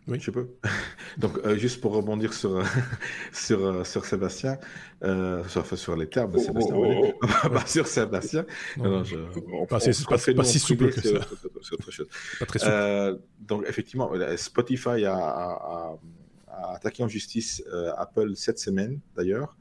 Oui, 0.07 0.19
je 0.21 0.31
peux. 0.31 0.47
Donc, 1.17 1.37
euh, 1.39 1.57
juste 1.57 1.81
pour 1.81 1.93
rebondir 1.93 2.33
sur, 2.33 2.63
sur, 3.33 3.65
euh, 3.65 3.83
sur 3.83 4.05
Sébastien, 4.05 4.57
euh, 5.03 5.43
sur, 5.47 5.77
sur, 5.77 5.95
les 5.97 6.07
termes 6.07 6.31
de 6.31 6.37
Sébastien, 6.37 6.75
oh, 6.75 7.13
oh, 7.21 7.27
oh. 7.43 7.59
sur 7.65 7.87
Sébastien. 7.87 8.45
Non, 8.77 8.89
non, 8.89 9.03
je, 9.03 9.17
on, 9.51 9.65
pas, 9.65 9.79
c'est 9.81 9.91
pas, 10.05 10.17
pas, 10.17 10.43
si 10.43 10.59
souple 10.59 10.91
que 10.91 11.01
ça. 11.01 11.19
C'est 11.61 11.73
autre 11.73 11.91
chose. 11.91 12.07
Pas 12.39 12.45
très 12.45 12.59
souple. 12.59 12.71
Euh, 12.71 13.17
donc, 13.39 13.65
effectivement, 13.67 14.11
Spotify 14.37 15.05
a, 15.05 15.15
a, 15.15 15.99
a, 16.47 16.73
attaqué 16.75 17.03
en 17.03 17.07
justice 17.09 17.61
Apple 17.97 18.35
cette 18.35 18.59
semaine, 18.59 19.01
d'ailleurs, 19.15 19.57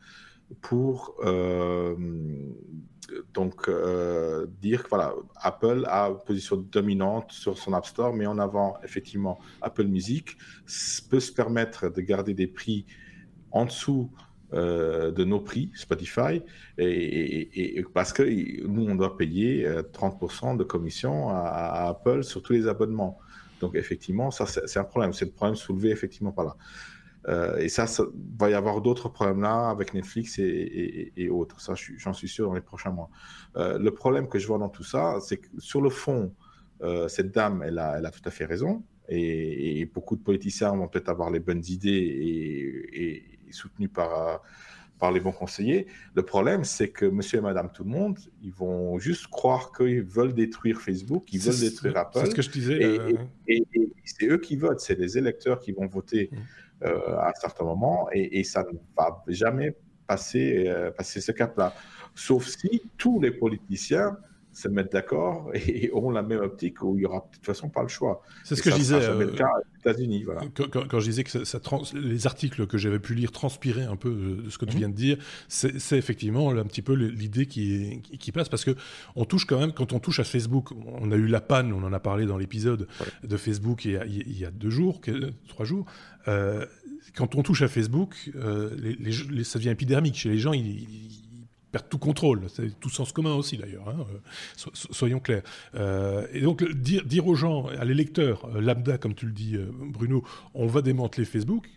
pour 0.60 1.16
donc 3.36 3.68
euh, 3.68 4.46
dire 4.62 4.82
que 4.82 4.88
voilà, 4.88 5.14
Apple 5.36 5.84
a 5.88 6.08
une 6.08 6.24
position 6.24 6.56
dominante 6.56 7.30
sur 7.32 7.58
son 7.58 7.74
App 7.74 7.84
Store, 7.84 8.14
mais 8.14 8.24
en 8.26 8.38
avant 8.38 8.78
effectivement 8.82 9.38
Apple 9.60 9.84
Music 9.84 10.38
peut 11.10 11.20
se 11.20 11.32
permettre 11.32 11.90
de 11.90 12.00
garder 12.00 12.32
des 12.32 12.46
prix 12.46 12.86
en 13.50 13.66
dessous 13.66 14.10
euh, 14.54 15.10
de 15.10 15.22
nos 15.24 15.40
prix 15.40 15.70
Spotify, 15.74 16.42
et, 16.78 17.84
parce 17.92 18.14
que 18.14 18.22
nous 18.66 18.86
on 18.88 18.94
doit 18.94 19.18
payer 19.18 19.68
30% 19.92 20.54
euh, 20.54 20.56
de 20.56 20.64
commission 20.64 21.28
à, 21.28 21.88
Apple 21.88 22.24
sur 22.24 22.42
tous 22.42 22.54
les 22.54 22.66
abonnements. 22.66 23.18
Donc 23.60 23.74
effectivement, 23.74 24.30
ça 24.30 24.46
c'est 24.46 24.78
un 24.78 24.84
problème, 24.84 25.12
c'est 25.12 25.26
le 25.26 25.32
problème 25.32 25.56
soulevé 25.56 25.90
effectivement 25.90 26.32
par 26.32 26.46
là. 26.46 26.56
Euh, 27.28 27.58
et 27.58 27.68
ça, 27.68 27.86
ça, 27.86 28.04
va 28.38 28.50
y 28.50 28.54
avoir 28.54 28.80
d'autres 28.80 29.08
problèmes 29.08 29.42
là 29.42 29.68
avec 29.68 29.94
Netflix 29.94 30.38
et, 30.38 31.28
autres. 31.30 31.60
Ça, 31.60 31.74
j'en 31.74 32.12
suis 32.12 32.28
sûr 32.28 32.46
dans 32.46 32.54
les 32.54 32.60
prochains 32.60 32.90
mois. 32.90 33.10
Euh, 33.56 33.78
le 33.78 33.90
problème 33.92 34.28
que 34.28 34.38
je 34.38 34.46
vois 34.46 34.58
dans 34.58 34.68
tout 34.68 34.84
ça, 34.84 35.18
c'est 35.20 35.38
que 35.38 35.48
sur 35.58 35.80
le 35.80 35.90
fond, 35.90 36.32
euh, 36.82 37.08
cette 37.08 37.32
dame, 37.32 37.62
elle 37.64 37.78
a, 37.78 37.98
elle 37.98 38.06
a 38.06 38.10
tout 38.10 38.22
à 38.24 38.30
fait 38.30 38.44
raison. 38.44 38.84
Et, 39.08 39.88
beaucoup 39.94 40.16
de 40.16 40.22
politiciens 40.22 40.74
vont 40.74 40.88
peut-être 40.88 41.08
avoir 41.08 41.30
les 41.30 41.40
bonnes 41.40 41.62
idées 41.68 41.90
et, 42.92 43.52
soutenus 43.52 43.90
par, 43.92 44.42
par 44.98 45.12
les 45.12 45.20
bons 45.20 45.32
conseillers. 45.32 45.86
Le 46.14 46.22
problème, 46.22 46.64
c'est 46.64 46.88
que 46.88 47.06
monsieur 47.06 47.38
et 47.38 47.40
madame 47.40 47.70
tout 47.72 47.84
le 47.84 47.90
monde, 47.90 48.18
ils 48.42 48.52
vont 48.52 48.98
juste 48.98 49.28
croire 49.28 49.72
qu'ils 49.72 50.02
veulent 50.02 50.34
détruire 50.34 50.80
Facebook, 50.80 51.26
qu'ils 51.26 51.40
veulent 51.40 51.58
détruire 51.58 51.96
Apple. 51.96 52.18
C'est 52.18 52.30
ce 52.30 52.34
que 52.34 52.42
je 52.42 52.50
disais. 52.50 52.98
Et, 53.46 53.64
c'est 54.04 54.26
eux 54.26 54.38
qui 54.38 54.56
votent, 54.56 54.80
c'est 54.80 54.98
les 54.98 55.18
électeurs 55.18 55.60
qui 55.60 55.72
vont 55.72 55.86
voter. 55.86 56.30
Mmh. 56.32 56.36
Euh, 56.84 57.16
à 57.16 57.30
un 57.30 57.34
certain 57.40 57.64
moment, 57.64 58.08
et, 58.12 58.44
ça 58.44 58.62
ne 58.62 58.76
va 58.98 59.24
jamais 59.28 59.74
passer, 60.06 60.66
euh, 60.68 60.90
passer 60.90 61.22
ce 61.22 61.32
cap-là. 61.32 61.72
Sauf 62.14 62.46
si 62.46 62.82
tous 62.98 63.18
les 63.18 63.30
politiciens 63.30 64.18
se 64.56 64.68
mettent 64.68 64.92
d'accord 64.92 65.50
et 65.54 65.90
ont 65.92 66.10
la 66.10 66.22
même 66.22 66.40
optique 66.40 66.82
où 66.82 66.96
il 66.96 67.02
y 67.02 67.06
aura 67.06 67.18
de 67.18 67.34
toute 67.34 67.44
façon 67.44 67.68
pas 67.68 67.82
le 67.82 67.88
choix. 67.88 68.22
C'est 68.42 68.56
ce 68.56 68.62
que 68.62 68.70
je 68.70 68.76
disais. 68.76 68.96
Euh, 69.02 69.32
États-Unis, 69.80 70.24
voilà. 70.24 70.40
Quand, 70.54 70.98
je 70.98 71.04
disais 71.04 71.24
que 71.24 71.44
ça, 71.44 71.60
les 71.94 72.26
articles 72.26 72.66
que 72.66 72.78
j'avais 72.78 72.98
pu 72.98 73.14
lire 73.14 73.32
transpiraient 73.32 73.84
un 73.84 73.96
peu 73.96 74.10
de 74.44 74.50
ce 74.50 74.58
que 74.58 74.64
tu 74.64 74.72
mhm. 74.72 74.78
viens 74.78 74.88
de 74.88 74.94
dire, 74.94 75.18
c'est 75.48 75.96
effectivement 75.96 76.50
un 76.50 76.64
petit 76.64 76.82
peu 76.82 76.94
l'idée 76.94 77.46
qui, 77.46 78.02
qui, 78.02 78.32
passe 78.32 78.48
parce 78.48 78.64
que 78.64 78.74
on 79.14 79.24
touche 79.24 79.44
quand 79.44 79.60
même 79.60 79.72
quand 79.72 79.92
on 79.92 80.00
touche 80.00 80.20
à 80.20 80.24
Facebook. 80.24 80.70
On 80.72 81.12
a 81.12 81.16
eu 81.16 81.26
la 81.26 81.40
panne, 81.40 81.72
on 81.72 81.82
en 81.84 81.92
a 81.92 82.00
parlé 82.00 82.26
dans 82.26 82.38
l'épisode 82.38 82.88
de 83.22 83.36
Facebook 83.36 83.84
il 83.84 83.92
y, 83.92 83.96
a, 83.96 84.06
il 84.06 84.38
y, 84.38 84.44
a, 84.44 84.50
deux 84.50 84.70
jours, 84.70 85.00
trois 85.48 85.66
jours. 85.66 85.86
Euh, 86.28 86.66
quand 87.14 87.34
on 87.34 87.42
touche 87.42 87.62
à 87.62 87.68
Facebook, 87.68 88.30
euh, 88.36 88.70
les, 88.78 89.44
ça 89.44 89.58
devient 89.58 89.70
épidermique 89.70 90.16
chez 90.16 90.28
les 90.28 90.38
gens. 90.38 90.52
ils 90.52 90.86
perdent 91.72 91.88
tout 91.88 91.98
contrôle. 91.98 92.42
C'est 92.48 92.78
tout 92.78 92.90
sens 92.90 93.12
commun 93.12 93.34
aussi 93.34 93.56
d'ailleurs, 93.56 93.88
hein, 93.88 94.06
euh, 94.12 94.70
soyons 94.72 95.20
clairs. 95.20 95.42
Et 96.32 96.40
donc 96.40 96.64
dire, 96.64 97.04
dire 97.04 97.26
aux 97.26 97.34
gens, 97.34 97.66
à 97.66 97.84
l'électeur 97.84 98.48
euh, 98.54 98.60
lambda, 98.60 98.98
comme 98.98 99.14
tu 99.14 99.26
le 99.26 99.32
dis 99.32 99.56
Bruno, 99.70 100.24
on 100.54 100.66
va 100.66 100.82
démanteler 100.82 101.24
Facebook, 101.24 101.68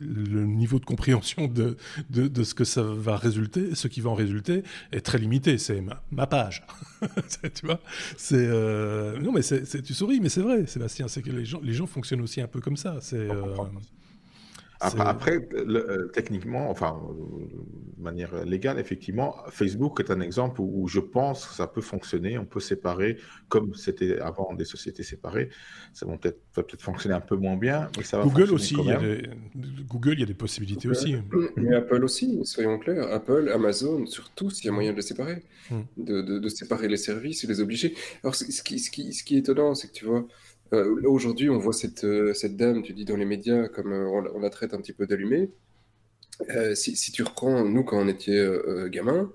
le 0.00 0.44
niveau 0.44 0.78
de 0.78 0.84
compréhension 0.84 1.46
de, 1.48 1.76
de, 2.10 2.44
ce 2.44 2.54
que 2.54 2.64
ça 2.64 2.82
va 2.82 3.16
résulter, 3.16 3.74
ce 3.74 3.88
qui 3.88 4.00
va 4.00 4.10
en 4.10 4.14
résulter, 4.14 4.62
est 4.92 5.00
très 5.00 5.18
limité. 5.18 5.58
C'est 5.58 5.82
ma, 6.10 6.26
page. 6.26 6.64
tu 7.54 7.66
vois 7.66 7.80
C'est 8.16 8.46
non, 8.46 9.32
mais 9.32 9.42
tu 9.42 9.94
souris, 9.94 10.20
mais 10.20 10.28
c'est 10.28 10.42
vrai, 10.42 10.66
Sébastien. 10.66 11.08
C'est 11.08 11.22
que 11.22 11.30
les 11.30 11.44
gens, 11.44 11.60
les 11.62 11.72
gens 11.72 11.86
fonctionnent 11.86 12.22
aussi 12.22 12.40
un 12.40 12.48
peu 12.48 12.60
comme 12.60 12.76
ça. 12.76 12.98
C'est 13.00 13.28
après, 14.82 15.48
euh, 15.54 16.08
techniquement, 16.12 16.70
enfin, 16.70 17.00
de 17.96 18.02
manière 18.02 18.44
légale, 18.44 18.78
effectivement, 18.78 19.36
Facebook 19.48 20.00
est 20.00 20.10
un 20.10 20.20
exemple 20.20 20.60
où, 20.60 20.88
je 20.88 21.00
pense 21.00 21.46
que 21.46 21.54
ça 21.54 21.66
peut 21.66 21.80
fonctionner. 21.80 22.38
On 22.38 22.44
peut 22.44 22.60
séparer, 22.60 23.18
comme 23.48 23.74
c'était 23.74 24.18
avant 24.18 24.54
des 24.54 24.64
sociétés 24.64 25.02
séparées. 25.02 25.50
Ça 25.92 26.06
va 26.06 26.16
peut-être 26.16 26.40
peut 26.52 26.64
fonctionner 26.78 27.14
un 27.14 27.20
peu 27.20 27.36
moins 27.36 27.56
bien, 27.56 27.90
mais 27.96 28.04
ça 28.04 28.18
va 28.18 28.24
Google 28.24 28.52
aussi, 28.52 28.74
il 28.78 28.86
y 28.86 28.92
a 28.92 28.98
des... 28.98 29.28
Google, 29.88 30.14
il 30.14 30.20
y 30.20 30.24
a 30.24 30.26
des 30.26 30.34
possibilités 30.34 30.88
aussi. 30.88 31.16
Mais 31.56 31.74
Apple 31.74 32.04
aussi, 32.04 32.40
soyons 32.44 32.78
clairs. 32.78 33.10
Apple, 33.12 33.50
Amazon, 33.52 34.06
surtout, 34.06 34.50
s'il 34.50 34.66
y 34.66 34.68
a 34.68 34.72
moyen 34.72 34.92
de 34.92 34.96
les 34.96 35.02
séparer, 35.02 35.42
hmm. 35.70 35.80
de, 35.96 36.38
de, 36.38 36.48
séparer 36.48 36.88
les 36.88 36.96
services 36.96 37.44
et 37.44 37.46
les 37.46 37.60
obliger. 37.60 37.94
Alors, 38.22 38.34
ce 38.34 38.44
qui, 38.44 38.78
ce 38.78 38.90
qui, 38.90 39.12
ce 39.12 39.24
qui 39.24 39.36
est 39.36 39.38
étonnant, 39.38 39.74
c'est 39.74 39.88
que 39.88 39.94
tu 39.94 40.04
vois. 40.06 40.26
Euh, 40.72 41.02
aujourd'hui, 41.04 41.50
on 41.50 41.58
voit 41.58 41.72
cette, 41.72 42.04
euh, 42.04 42.32
cette 42.32 42.56
dame, 42.56 42.82
tu 42.82 42.94
dis 42.94 43.04
dans 43.04 43.16
les 43.16 43.26
médias, 43.26 43.68
comme 43.68 43.92
euh, 43.92 44.08
on, 44.08 44.40
la 44.40 44.50
traite 44.50 44.72
un 44.74 44.78
petit 44.78 44.92
peu 44.92 45.06
d'allumée. 45.06 45.50
Si, 46.74 46.96
si, 46.96 47.12
tu 47.12 47.22
reprends, 47.22 47.64
nous, 47.64 47.84
quand 47.84 48.00
on 48.02 48.08
était 48.08 48.44
gamin, 48.88 49.30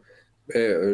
ben, 0.49 0.93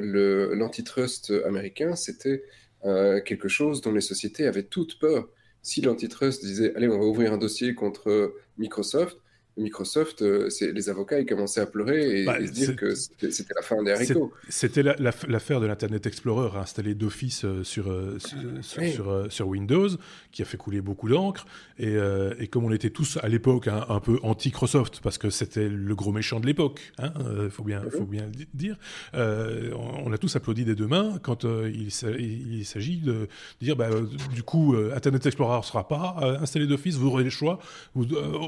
l'antitrust 0.53 1.32
américain, 1.45 1.95
c'était 1.95 2.43
quelque 2.84 3.47
chose 3.47 3.82
dont 3.82 3.91
les 3.91 4.01
sociétés 4.01 4.45
avaient 4.45 4.63
toutes 4.63 4.99
peur. 4.99 5.27
Si 5.63 5.82
l'antitrust 5.82 6.45
disait, 6.45 6.75
allez, 6.75 6.88
on 6.88 6.99
va 6.99 7.06
ouvrir 7.06 7.34
un 7.34 7.38
dossier 7.39 7.73
contre 7.73 8.36
Microsoft, 8.60 9.17
Microsoft, 9.57 10.23
euh, 10.23 10.49
les 10.61 10.89
avocats, 10.89 11.19
ils 11.19 11.25
commençaient 11.25 11.61
à 11.61 11.67
pleurer 11.67 12.21
et, 12.21 12.25
bah, 12.25 12.43
se 12.45 12.51
dire 12.51 12.75
que 12.75 12.95
c'était 12.95 13.53
la 13.55 13.61
fin 13.61 13.83
des 13.83 13.91
haricots. 13.91 14.33
C'était 14.49 14.81
l'affaire 14.83 15.61
de 15.61 15.67
l'Internet 15.67 16.05
Explorer 16.07 16.57
installé 16.57 16.95
d'office 16.95 17.45
euh, 17.45 17.63
sur, 17.63 17.91
euh, 17.91 18.17
sur, 18.61 19.31
sur, 19.31 19.47
Windows, 19.47 19.89
qui 20.31 20.41
a 20.41 20.45
fait 20.45 20.57
couler 20.57 20.81
beaucoup 20.81 21.07
d'encre. 21.07 21.45
Et, 21.77 21.95
et, 22.39 22.47
comme 22.47 22.65
on 22.65 22.71
était 22.71 22.89
tous 22.89 23.17
à 23.21 23.27
l'époque 23.27 23.67
un, 23.67 23.99
peu 23.99 24.19
anti-Microsoft, 24.23 25.01
parce 25.01 25.17
que 25.17 25.29
c'était 25.29 25.69
le 25.69 25.95
gros 25.95 26.11
méchant 26.11 26.39
de 26.39 26.45
l'époque, 26.45 26.79
il 26.97 27.05
hein, 27.05 27.13
faut, 27.49 27.63
bien, 27.63 27.83
faut 27.91 28.05
bien 28.05 28.25
le 28.25 28.45
dire, 28.53 28.77
on, 29.13 30.11
a 30.11 30.17
tous 30.17 30.35
applaudi 30.35 30.65
des 30.65 30.75
deux 30.75 30.87
mains 30.87 31.19
quand 31.21 31.43
il, 31.43 31.87
il 31.87 32.65
s'agit 32.65 32.97
de 32.97 33.27
dire, 33.61 33.75
bah, 33.75 33.89
du 34.33 34.43
coup, 34.43 34.75
Internet 34.95 35.25
Explorer 35.25 35.57
ne 35.57 35.63
sera 35.63 35.87
pas 35.87 36.37
installé 36.41 36.67
d'office, 36.67 36.95
vous 36.95 37.07
aurez 37.07 37.23
le 37.23 37.29
choix, 37.29 37.59
vous, 37.93 38.05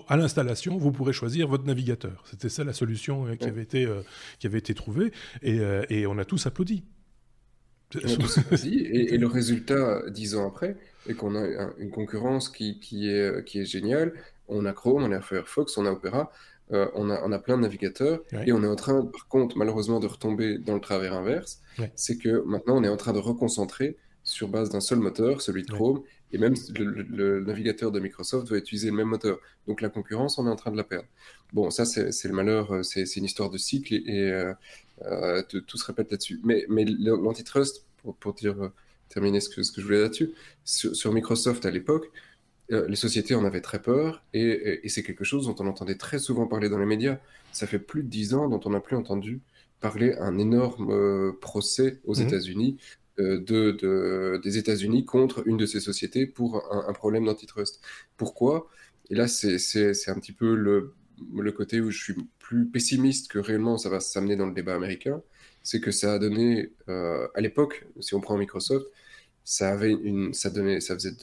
à 0.07 0.17
l'installation, 0.17 0.77
vous 0.77 0.91
pourrez 0.95 1.13
choisir 1.13 1.47
votre 1.47 1.65
navigateur. 1.65 2.23
C'était 2.29 2.49
ça 2.49 2.63
la 2.63 2.73
solution 2.73 3.27
euh, 3.27 3.35
qui, 3.35 3.45
avait 3.45 3.61
été, 3.61 3.85
euh, 3.85 4.01
qui 4.39 4.47
avait 4.47 4.59
été 4.59 4.73
trouvée, 4.73 5.11
et, 5.41 5.59
euh, 5.59 5.83
et 5.89 6.07
on 6.07 6.17
a 6.17 6.25
tous 6.25 6.45
applaudi. 6.45 6.83
et, 7.95 9.17
le 9.17 9.27
résultat, 9.27 10.09
dix 10.09 10.35
ans 10.35 10.47
après, 10.47 10.75
est 11.07 11.13
qu'on 11.13 11.35
a 11.35 11.69
une 11.77 11.91
concurrence 11.91 12.49
qui, 12.49 12.79
qui, 12.79 13.09
est, 13.09 13.45
qui 13.45 13.59
est 13.59 13.65
géniale. 13.65 14.13
On 14.47 14.65
a 14.65 14.73
Chrome, 14.73 15.03
on 15.03 15.11
a 15.11 15.21
Firefox, 15.21 15.77
on 15.77 15.85
a 15.85 15.91
Opera, 15.91 16.31
on, 16.71 17.09
a, 17.09 17.21
on 17.23 17.31
a 17.31 17.39
plein 17.39 17.57
de 17.57 17.61
navigateurs, 17.61 18.21
et 18.45 18.51
on 18.51 18.63
est 18.63 18.67
en 18.67 18.75
train, 18.75 19.05
par 19.05 19.27
contre, 19.27 19.57
malheureusement, 19.57 19.99
de 19.99 20.07
retomber 20.07 20.57
dans 20.57 20.73
le 20.73 20.81
travers 20.81 21.13
inverse. 21.13 21.61
C'est 21.95 22.17
que 22.17 22.43
maintenant, 22.45 22.75
on 22.77 22.83
est 22.83 22.89
en 22.89 22.97
train 22.97 23.13
de 23.13 23.19
reconcentrer 23.19 23.97
sur 24.23 24.49
base 24.49 24.71
d'un 24.71 24.81
seul 24.81 24.99
moteur, 24.99 25.41
celui 25.41 25.61
de 25.61 25.71
Chrome, 25.71 26.01
et 26.31 26.37
même 26.37 26.53
le, 26.77 27.39
navigateur 27.41 27.91
de 27.91 27.99
Microsoft 27.99 28.49
va 28.49 28.57
utiliser 28.57 28.89
le 28.89 28.95
même 28.95 29.07
moteur. 29.07 29.39
Donc 29.67 29.81
la 29.81 29.89
concurrence, 29.89 30.37
on 30.37 30.47
est 30.47 30.49
en 30.49 30.55
train 30.55 30.71
de 30.71 30.77
la 30.77 30.83
perdre. 30.83 31.07
Bon, 31.53 31.69
ça, 31.69 31.85
c'est 31.85 32.27
le 32.27 32.33
malheur, 32.33 32.73
euh, 32.73 32.83
c'est 32.83 33.15
une 33.15 33.25
histoire 33.25 33.49
de 33.49 33.57
cycle 33.57 33.93
et, 33.93 34.31
euh, 34.31 34.53
euh, 35.03 35.41
tout 35.43 35.77
se 35.77 35.85
répète 35.85 36.11
là-dessus. 36.11 36.39
Mais, 36.43 36.65
mais 36.67 36.85
l'antitrust, 36.85 37.85
pour, 37.97 38.15
pour, 38.15 38.33
dire 38.33 38.71
terminer 39.09 39.39
ce 39.39 39.49
que, 39.49 39.63
ce 39.63 39.71
que 39.71 39.81
je 39.81 39.85
voulais 39.85 40.01
là-dessus. 40.01 40.33
Sur, 40.63 41.13
Microsoft 41.13 41.65
à 41.65 41.71
l'époque, 41.71 42.11
euh, 42.71 42.87
les 42.87 42.95
sociétés 42.95 43.35
en 43.35 43.45
avaient 43.45 43.61
très 43.61 43.81
peur 43.81 44.23
et, 44.33 44.81
c'est 44.89 45.03
quelque 45.03 45.23
chose 45.23 45.45
dont 45.45 45.55
on 45.59 45.67
entendait 45.67 45.95
très 45.95 46.19
souvent 46.19 46.47
parler 46.47 46.69
dans 46.69 46.79
les 46.79 46.85
médias. 46.85 47.19
Ça 47.51 47.67
fait 47.67 47.79
plus 47.79 48.03
de 48.03 48.09
dix 48.09 48.33
ans 48.33 48.49
dont 48.49 48.59
on 48.65 48.71
n'a 48.71 48.79
plus 48.79 48.95
entendu 48.95 49.41
parler 49.81 50.15
un 50.19 50.37
énorme 50.37 50.89
euh, 50.91 51.31
procès 51.39 51.99
aux 52.05 52.15
mmh. 52.15 52.21
États-Unis 52.23 52.77
euh, 53.19 53.39
de, 53.39 54.41
des 54.43 54.57
États-Unis 54.57 55.05
contre 55.05 55.47
une 55.47 55.55
de 55.55 55.65
ces 55.65 55.79
sociétés 55.79 56.25
pour 56.27 56.61
un, 56.73 56.91
problème 56.93 57.25
d'antitrust. 57.25 57.81
Pourquoi? 58.17 58.67
Et 59.09 59.15
là, 59.15 59.27
c'est 59.29 59.55
un 60.09 60.19
petit 60.19 60.33
peu 60.33 60.53
le, 60.55 60.93
le 61.33 61.51
côté 61.53 61.79
où 61.79 61.91
je 61.91 62.03
suis 62.03 62.15
plus 62.39 62.65
pessimiste 62.67 63.31
que 63.31 63.39
réellement 63.39 63.77
ça 63.77 63.89
va 63.89 63.99
s'amener 63.99 64.35
dans 64.35 64.47
le 64.47 64.53
débat 64.53 64.75
américain. 64.75 65.21
C'est 65.63 65.79
que 65.79 65.91
ça 65.91 66.13
a 66.13 66.19
donné, 66.19 66.73
euh, 66.89 67.27
à 67.35 67.41
l'époque, 67.41 67.87
si 68.01 68.15
on 68.15 68.21
prend 68.21 68.37
Microsoft, 68.37 68.87
ça 69.45 69.69
avait 69.71 69.93
une, 69.93 70.33
ça 70.33 70.49
donnait, 70.49 70.81
ça 70.81 70.95
faisait 70.95 71.15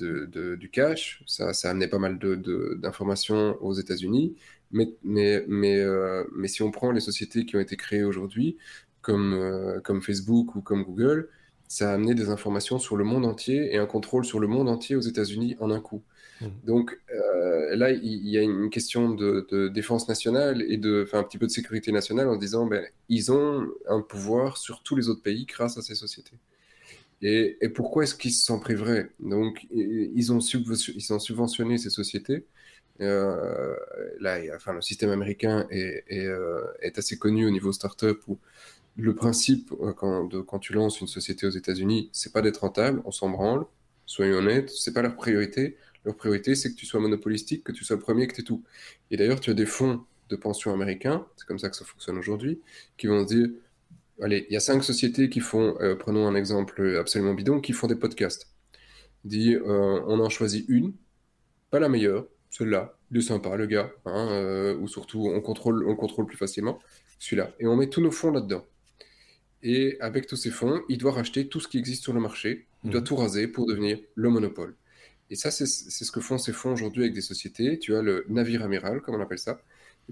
du 0.56 0.70
cash, 0.70 1.22
ça, 1.26 1.52
ça 1.52 1.70
amenait 1.70 1.88
pas 1.88 1.98
mal 1.98 2.18
d'informations 2.18 3.62
aux 3.62 3.74
États-Unis, 3.74 4.36
mais, 4.70 4.88
mais, 5.02 5.44
mais, 5.48 5.78
euh, 5.78 6.24
mais 6.34 6.48
si 6.48 6.62
on 6.62 6.70
prend 6.70 6.90
les 6.92 7.00
sociétés 7.00 7.44
qui 7.44 7.56
ont 7.56 7.60
été 7.60 7.76
créées 7.76 8.04
aujourd'hui, 8.04 8.56
comme, 9.02 9.80
comme 9.84 10.00
Facebook 10.00 10.54
ou 10.54 10.62
comme 10.62 10.84
Google, 10.84 11.28
ça 11.72 11.90
a 11.90 11.94
amené 11.94 12.14
des 12.14 12.28
informations 12.28 12.78
sur 12.78 12.98
le 12.98 13.04
monde 13.04 13.24
entier 13.24 13.74
et 13.74 13.78
un 13.78 13.86
contrôle 13.86 14.26
sur 14.26 14.38
le 14.40 14.46
monde 14.46 14.68
entier 14.68 14.94
aux 14.94 15.00
États-Unis 15.00 15.56
en 15.58 15.70
un 15.70 15.80
coup. 15.80 16.02
Mmh. 16.42 16.46
Donc 16.64 17.00
euh, 17.14 17.74
là, 17.74 17.90
il 17.92 18.28
y, 18.28 18.36
a 18.36 18.42
une 18.42 18.68
question 18.68 19.08
de, 19.08 19.68
défense 19.68 20.06
nationale 20.06 20.62
et 20.68 20.76
de, 20.76 21.08
un 21.14 21.22
petit 21.22 21.38
peu 21.38 21.46
de 21.46 21.50
sécurité 21.50 21.90
nationale 21.90 22.28
en 22.28 22.36
disant, 22.36 22.66
ben, 22.66 22.84
ils 23.08 23.32
ont 23.32 23.66
un 23.88 24.02
pouvoir 24.02 24.58
sur 24.58 24.82
tous 24.82 24.96
les 24.96 25.08
autres 25.08 25.22
pays 25.22 25.46
grâce 25.46 25.78
à 25.78 25.82
ces 25.82 25.94
sociétés. 25.94 26.36
Et, 27.22 27.56
pourquoi 27.74 28.02
est-ce 28.02 28.16
qu'ils 28.16 28.32
s'en 28.32 28.60
priveraient 28.60 29.08
Donc, 29.20 29.66
ils 29.70 30.30
ont, 30.30 30.40
ils 30.40 31.12
ont 31.14 31.18
subventionné 31.18 31.78
ces 31.78 31.88
sociétés. 31.88 32.44
Euh, 33.00 33.74
là, 34.20 34.38
enfin, 34.54 34.74
le 34.74 34.82
système 34.82 35.08
américain 35.08 35.66
est, 35.70 36.04
euh, 36.12 36.66
est, 36.82 36.98
assez 36.98 37.16
connu 37.16 37.46
au 37.46 37.50
niveau 37.50 37.72
startup 37.72 38.20
où 38.28 38.38
le 38.96 39.14
principe, 39.14 39.72
euh, 39.80 39.92
quand, 39.92 40.24
de, 40.24 40.44
tu 40.60 40.72
lances 40.72 41.00
une 41.00 41.06
société 41.06 41.46
aux 41.46 41.50
États-Unis, 41.50 42.10
c'est 42.12 42.32
pas 42.32 42.42
d'être 42.42 42.58
rentable, 42.58 43.02
on 43.04 43.10
s'en 43.10 43.30
branle, 43.30 43.64
soyons 44.06 44.38
honnêtes, 44.38 44.70
c'est 44.70 44.92
pas 44.92 45.02
leur 45.02 45.16
priorité. 45.16 45.76
Leur 46.04 46.16
priorité, 46.16 46.54
c'est 46.54 46.70
que 46.72 46.76
tu 46.76 46.86
sois 46.86 47.00
monopolistique, 47.00 47.64
que 47.64 47.72
tu 47.72 47.84
sois 47.84 47.98
premier, 47.98 48.26
que 48.26 48.34
tu 48.34 48.40
es 48.42 48.44
tout. 48.44 48.64
Et 49.10 49.16
d'ailleurs, 49.16 49.40
tu 49.40 49.50
as 49.50 49.54
des 49.54 49.66
fonds 49.66 50.04
de 50.28 50.36
pension 50.36 50.72
américains, 50.72 51.26
c'est 51.36 51.46
comme 51.46 51.58
ça 51.58 51.70
que 51.70 51.76
ça 51.76 51.84
fonctionne 51.84 52.18
aujourd'hui, 52.18 52.60
qui 52.96 53.06
vont 53.06 53.26
se 53.26 53.34
dire 53.34 53.48
allez, 54.20 54.46
il 54.48 54.52
y 54.52 54.56
a 54.56 54.60
cinq 54.60 54.84
sociétés 54.84 55.28
qui 55.30 55.40
font, 55.40 55.76
euh, 55.80 55.94
prenons 55.96 56.26
un 56.28 56.34
exemple 56.34 56.96
absolument 56.98 57.34
bidon, 57.34 57.60
qui 57.60 57.72
font 57.72 57.86
des 57.86 57.96
podcasts. 57.96 58.48
Dit, 59.24 59.54
euh, 59.54 60.00
on 60.06 60.20
en 60.20 60.28
choisit 60.28 60.66
une, 60.68 60.94
pas 61.70 61.80
la 61.80 61.88
meilleure, 61.88 62.26
celle-là, 62.50 62.96
il 63.12 63.22
sympa, 63.22 63.56
le 63.56 63.66
gars, 63.66 63.92
hein, 64.06 64.76
ou 64.80 64.88
surtout 64.88 65.28
on 65.28 65.40
contrôle, 65.40 65.86
on 65.88 65.96
contrôle 65.96 66.26
plus 66.26 66.36
facilement, 66.36 66.80
celui-là. 67.18 67.52
Et 67.60 67.66
on 67.66 67.76
met 67.76 67.88
tous 67.88 68.00
nos 68.00 68.10
fonds 68.10 68.30
là-dedans. 68.30 68.64
Et 69.62 69.96
avec 70.00 70.26
tous 70.26 70.36
ces 70.36 70.50
fonds, 70.50 70.82
il 70.88 70.98
doit 70.98 71.12
racheter 71.12 71.46
tout 71.48 71.60
ce 71.60 71.68
qui 71.68 71.78
existe 71.78 72.02
sur 72.02 72.12
le 72.12 72.20
marché, 72.20 72.66
il 72.84 72.90
doit 72.90 73.00
mhm. 73.00 73.06
tout 73.06 73.16
raser 73.16 73.46
pour 73.46 73.66
devenir 73.66 73.98
le 74.14 74.28
monopole. 74.28 74.74
Et 75.30 75.36
ça, 75.36 75.50
c'est 75.50 75.66
ce 75.66 76.10
que 76.12 76.20
font 76.20 76.36
ces 76.36 76.52
fonds 76.52 76.72
aujourd'hui 76.72 77.04
avec 77.04 77.14
des 77.14 77.22
sociétés. 77.22 77.78
Tu 77.78 77.94
as 77.94 78.02
le 78.02 78.26
navire 78.28 78.62
amiral, 78.62 79.00
comme 79.00 79.14
on 79.14 79.20
appelle 79.20 79.38
ça, 79.38 79.60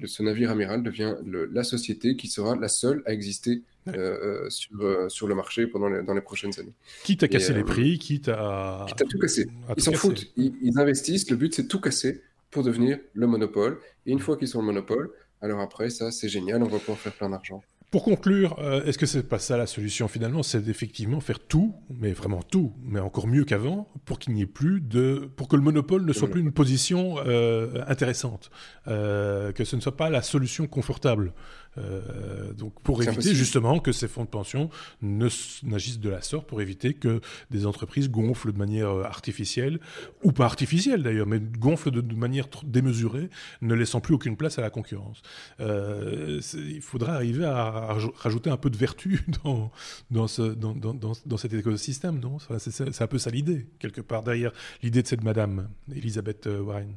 ce 0.04 0.22
navire 0.22 0.50
amiral 0.50 0.82
devient 0.82 1.16
la 1.26 1.64
société 1.64 2.16
qui 2.16 2.28
sera 2.28 2.56
la 2.56 2.68
seule 2.68 3.02
à 3.06 3.12
exister 3.12 3.62
euh, 3.88 3.92
euh, 3.96 4.50
sur, 4.50 4.80
euh, 4.80 5.08
sur 5.08 5.26
le 5.26 5.34
marché 5.34 5.66
pendant 5.66 5.90
dans 6.02 6.14
les 6.14 6.20
prochaines 6.20 6.58
années. 6.58 6.72
Quitte 7.04 7.22
à 7.22 7.28
casser 7.28 7.52
les 7.52 7.64
prix, 7.64 7.98
quitte 7.98 8.28
à... 8.28 8.86
Quitte 8.88 9.02
à 9.02 9.04
tout 9.04 9.18
casser. 9.18 9.48
ils 9.76 9.82
s'en 9.82 9.92
foutent. 9.92 10.32
Ils, 10.36 10.78
investissent. 10.78 11.28
Le 11.30 11.36
but, 11.36 11.54
c'est 11.54 11.66
tout 11.66 11.80
casser 11.80 12.22
pour 12.50 12.62
devenir 12.62 12.98
le 13.14 13.26
monopole. 13.26 13.78
Et 14.06 14.12
une 14.12 14.20
fois 14.20 14.36
qu'ils 14.36 14.48
sont 14.48 14.60
le 14.60 14.66
monopole, 14.66 15.10
alors 15.40 15.60
après, 15.60 15.90
ça, 15.90 16.10
c'est 16.10 16.28
génial. 16.28 16.62
On 16.62 16.68
va 16.68 16.78
pouvoir 16.78 16.98
faire 16.98 17.12
plein 17.12 17.30
d'argent. 17.30 17.62
Pour 17.90 18.04
conclure, 18.04 18.56
euh, 18.60 18.84
est-ce 18.84 18.98
que 18.98 19.06
c'est 19.06 19.28
pas 19.28 19.40
ça 19.40 19.56
la 19.56 19.66
solution 19.66 20.06
finalement? 20.06 20.44
C'est 20.44 20.60
d'effectivement 20.62 21.18
faire 21.18 21.40
tout, 21.40 21.74
mais 21.90 22.12
vraiment 22.12 22.40
tout, 22.40 22.72
mais 22.84 23.00
encore 23.00 23.26
mieux 23.26 23.44
qu'avant, 23.44 23.88
pour 24.04 24.20
qu'il 24.20 24.32
n'y 24.34 24.42
ait 24.42 24.46
plus 24.46 24.80
de, 24.80 25.28
pour 25.34 25.48
que 25.48 25.56
le 25.56 25.62
monopole 25.62 26.04
ne 26.04 26.12
soit 26.12 26.28
plus 26.28 26.40
une 26.40 26.52
position 26.52 27.16
euh, 27.26 27.82
intéressante, 27.88 28.52
euh, 28.86 29.50
que 29.50 29.64
ce 29.64 29.74
ne 29.74 29.80
soit 29.80 29.96
pas 29.96 30.08
la 30.08 30.22
solution 30.22 30.68
confortable. 30.68 31.32
Euh, 31.78 32.52
donc 32.52 32.80
pour 32.82 33.02
éviter 33.02 33.34
justement 33.34 33.78
que 33.78 33.92
ces 33.92 34.08
fonds 34.08 34.24
de 34.24 34.28
pension 34.28 34.70
n'agissent 35.02 36.00
de 36.00 36.10
la 36.10 36.20
sorte, 36.20 36.46
pour 36.46 36.60
éviter 36.60 36.94
que 36.94 37.20
des 37.50 37.66
entreprises 37.66 38.10
gonflent 38.10 38.52
de 38.52 38.58
manière 38.58 38.90
euh, 38.90 39.04
artificielle, 39.04 39.78
ou 40.22 40.32
pas 40.32 40.44
artificielle 40.44 41.02
d'ailleurs, 41.02 41.26
mais 41.26 41.40
gonflent 41.40 41.90
de, 41.90 42.14
manière 42.14 42.48
démesurée, 42.64 43.30
ne 43.62 43.74
laissant 43.74 44.00
plus 44.00 44.14
aucune 44.14 44.36
place 44.36 44.58
à 44.58 44.62
la 44.62 44.70
concurrence. 44.70 45.22
Euh, 45.60 46.40
il 46.54 46.82
faudra 46.82 47.14
arriver 47.14 47.44
à, 47.44 47.96
rajouter 48.16 48.50
un 48.50 48.56
peu 48.56 48.70
de 48.70 48.76
vertu 48.76 49.20
dans, 49.44 49.70
dans, 50.10 50.26
ce, 50.26 50.42
dans, 50.42 50.74
dans, 50.74 50.94
dans 50.94 51.36
cet 51.36 51.52
écosystème, 51.52 52.18
non? 52.18 52.38
C'est 52.58 53.02
un 53.02 53.06
peu 53.06 53.18
ça 53.18 53.30
l'idée, 53.30 53.66
quelque 53.78 54.00
part, 54.00 54.22
derrière 54.22 54.52
l'idée 54.82 55.02
de 55.02 55.06
cette 55.06 55.22
madame, 55.22 55.68
Elisabeth 55.94 56.46
Warren. 56.46 56.94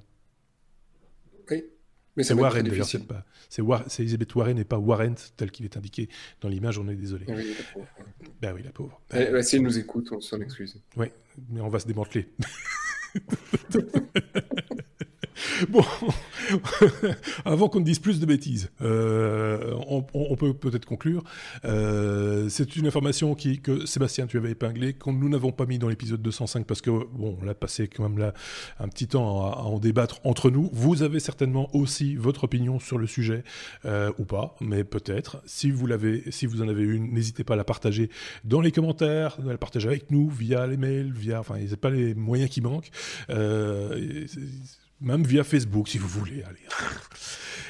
Oui, 1.50 1.64
c'est 2.22 2.34
Warren 2.34 2.68
d'ailleurs, 2.68 2.86
c'est 2.86 3.08
pas. 3.08 3.26
C'est 3.50 3.64
Elizabeth 4.02 4.36
Warren 4.36 4.58
et 4.60 4.66
pas 4.66 4.78
Warren 4.78 5.16
tel 5.38 5.52
qu'il 5.52 5.66
est 5.66 5.78
indiqué 5.78 6.10
dans 6.42 6.50
l'image, 6.50 6.78
on 6.78 6.88
est 6.88 6.96
désolé. 6.96 7.26
Oui, 7.28 7.56
la 7.58 7.64
pauvre. 7.74 7.88
Ben 8.42 8.54
oui, 8.54 8.64
la 8.64 8.72
pauvre. 8.72 9.02
Eh, 9.14 9.42
si 9.42 9.56
elle 9.56 9.64
nous 9.64 9.78
écoute, 9.78 10.10
on 10.12 10.22
s'en 10.22 10.40
excuse. 10.42 10.80
Oui, 10.96 11.08
mais 11.50 11.62
on 11.62 11.70
va 11.70 11.80
se 11.80 11.88
démanteler. 11.88 12.30
bon, 15.70 15.84
avant 17.46 17.70
qu'on 17.70 17.80
ne 17.80 17.86
dise 17.86 18.00
plus 18.00 18.20
de 18.20 18.26
bêtises, 18.26 18.70
euh, 18.82 19.76
on, 19.88 20.36
peut 20.36 20.54
peut-être 20.54 20.86
conclure. 20.86 21.24
Euh, 21.66 22.50
c'est 22.50 22.76
une 22.76 22.88
information 22.88 23.36
que 23.36 23.86
Sébastien, 23.86 24.28
tu 24.28 24.38
avais 24.38 24.52
épinglée, 24.52 24.94
que 24.94 25.10
nous 25.10 25.30
n'avons 25.30 25.52
pas 25.52 25.66
mis 25.66 25.80
dans 25.80 25.88
l'épisode 25.88 26.22
205 26.22 26.66
parce 26.66 26.82
que, 26.82 26.90
bon, 26.90 27.38
on 27.42 27.48
a 27.48 27.54
passé 27.54 27.88
quand 27.88 28.08
même 28.08 28.32
un 28.80 28.88
petit 28.88 29.08
temps 29.08 29.46
à, 29.46 29.58
en 29.58 29.80
débattre 29.80 30.20
entre 30.24 30.50
nous. 30.50 30.70
Vous 30.74 31.04
avez 31.04 31.20
certainement 31.20 31.70
aussi 31.76 32.16
votre 32.16 32.46
opinion 32.46 32.80
sur 32.80 32.98
le 32.98 33.08
sujet, 33.08 33.44
euh, 33.86 34.12
ou 34.18 34.26
pas, 34.26 34.56
mais 34.62 34.84
peut-être. 34.84 35.42
Si 35.46 35.72
vous 35.72 35.88
l'avez, 35.88 36.24
si 36.32 36.46
vous 36.46 36.62
en 36.62 36.68
avez 36.68 36.84
une, 36.84 37.14
n'hésitez 37.14 37.44
pas 37.44 37.54
à 37.54 37.58
la 37.58 37.64
partager 37.64 38.10
dans 38.44 38.62
les 38.62 38.72
commentaires, 38.72 39.38
à 39.40 39.52
la 39.52 39.58
partager 39.58 39.88
avec 39.88 40.12
nous 40.12 40.30
via 40.30 40.68
les 40.68 40.78
mails, 40.78 41.12
via, 41.12 41.40
enfin, 41.40 41.56
il 41.58 41.68
n'y 41.68 41.74
a 41.74 41.78
pas 41.78 41.90
les 41.90 42.14
moyens 42.14 42.50
qui 42.50 42.62
manquent 42.62 42.92
même 45.04 45.24
via 45.24 45.44
Facebook 45.44 45.88
si 45.88 45.98
vous 45.98 46.08
voulez. 46.08 46.44
Allez. 46.44 46.60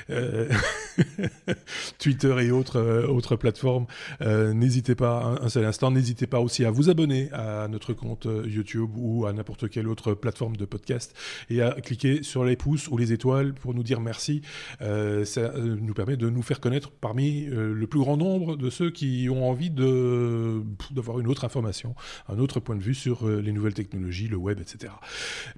Euh, 0.10 0.50
Twitter 2.00 2.36
et 2.42 2.52
autres, 2.52 2.78
euh, 2.78 3.08
autres 3.08 3.36
plateformes. 3.36 3.86
Euh, 4.22 4.54
n'hésitez 4.54 4.96
pas 4.96 5.38
un, 5.42 5.50
seul 5.50 5.66
instant, 5.66 5.92
n'hésitez 5.92 6.28
pas 6.28 6.40
aussi 6.40 6.66
à 6.66 6.72
vous 6.72 6.90
abonner 6.90 7.30
à 7.32 7.68
notre 7.68 7.94
compte 7.94 8.28
YouTube 8.46 8.92
ou 8.96 9.26
à 9.26 9.34
n'importe 9.34 9.70
quelle 9.70 9.88
autre 9.88 10.14
plateforme 10.14 10.56
de 10.56 10.66
podcast 10.66 11.16
et 11.50 11.62
à 11.62 11.72
cliquer 11.82 12.24
sur 12.24 12.44
les 12.44 12.56
pouces 12.56 12.88
ou 12.88 12.98
les 12.98 13.14
étoiles 13.14 13.54
pour 13.54 13.74
nous 13.74 13.84
dire 13.84 14.00
merci. 14.00 14.42
ça 14.80 15.54
nous 15.58 15.94
permet 15.94 16.18
de 16.18 16.30
nous 16.30 16.42
faire 16.42 16.60
connaître 16.60 16.92
parmi 16.92 17.46
le 17.46 17.88
plus 17.88 18.00
grand 18.00 18.18
nombre 18.18 18.56
de 18.56 18.70
ceux 18.70 18.92
qui 18.92 19.28
ont 19.30 19.50
envie 19.50 19.70
de 19.70 20.62
d'avoir 20.92 21.20
une 21.20 21.28
autre 21.28 21.46
information, 21.46 21.96
un 22.28 22.40
autre 22.40 22.60
point 22.60 22.76
de 22.76 22.84
vue 22.84 22.96
sur 22.96 23.28
les 23.28 23.52
nouvelles 23.52 23.74
technologies, 23.74 24.28
le 24.28 24.38
web, 24.38 24.60
etc. 24.60 24.94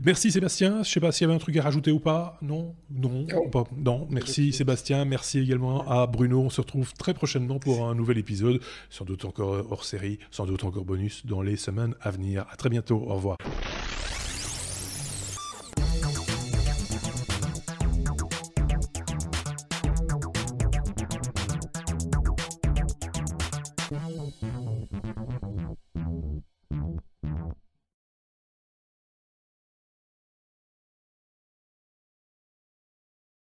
Merci 0.01 0.31
Sébastien. 0.31 0.83
Je 0.83 0.89
sais 0.89 0.99
pas 0.99 1.11
s'il 1.11 1.25
y 1.25 1.29
avait 1.29 1.35
un 1.35 1.39
truc 1.39 1.57
à 1.57 1.63
rajouter 1.65 1.91
ou 1.91 1.99
pas? 1.99 2.37
Non, 2.41 2.75
non, 2.91 3.25
non. 3.75 4.07
Merci 4.09 4.53
Sébastien, 4.53 5.03
merci 5.03 5.39
également 5.39 5.87
à 5.89 6.05
Bruno. 6.07 6.41
On 6.41 6.49
se 6.49 6.61
retrouve 6.61 6.93
très 6.93 7.13
prochainement 7.13 7.59
pour 7.59 7.87
un 7.87 7.95
nouvel 7.95 8.17
épisode, 8.17 8.61
sans 8.89 9.03
doute 9.03 9.25
encore 9.25 9.65
hors 9.71 9.83
série, 9.83 10.19
sans 10.31 10.45
doute 10.45 10.63
encore 10.63 10.85
bonus 10.85 11.25
dans 11.25 11.41
les 11.41 11.57
semaines 11.57 11.95
à 12.01 12.11
venir. 12.11 12.45
À 12.51 12.55
très 12.55 12.69
bientôt, 12.69 13.03
au 13.07 13.15
revoir. 13.15 13.37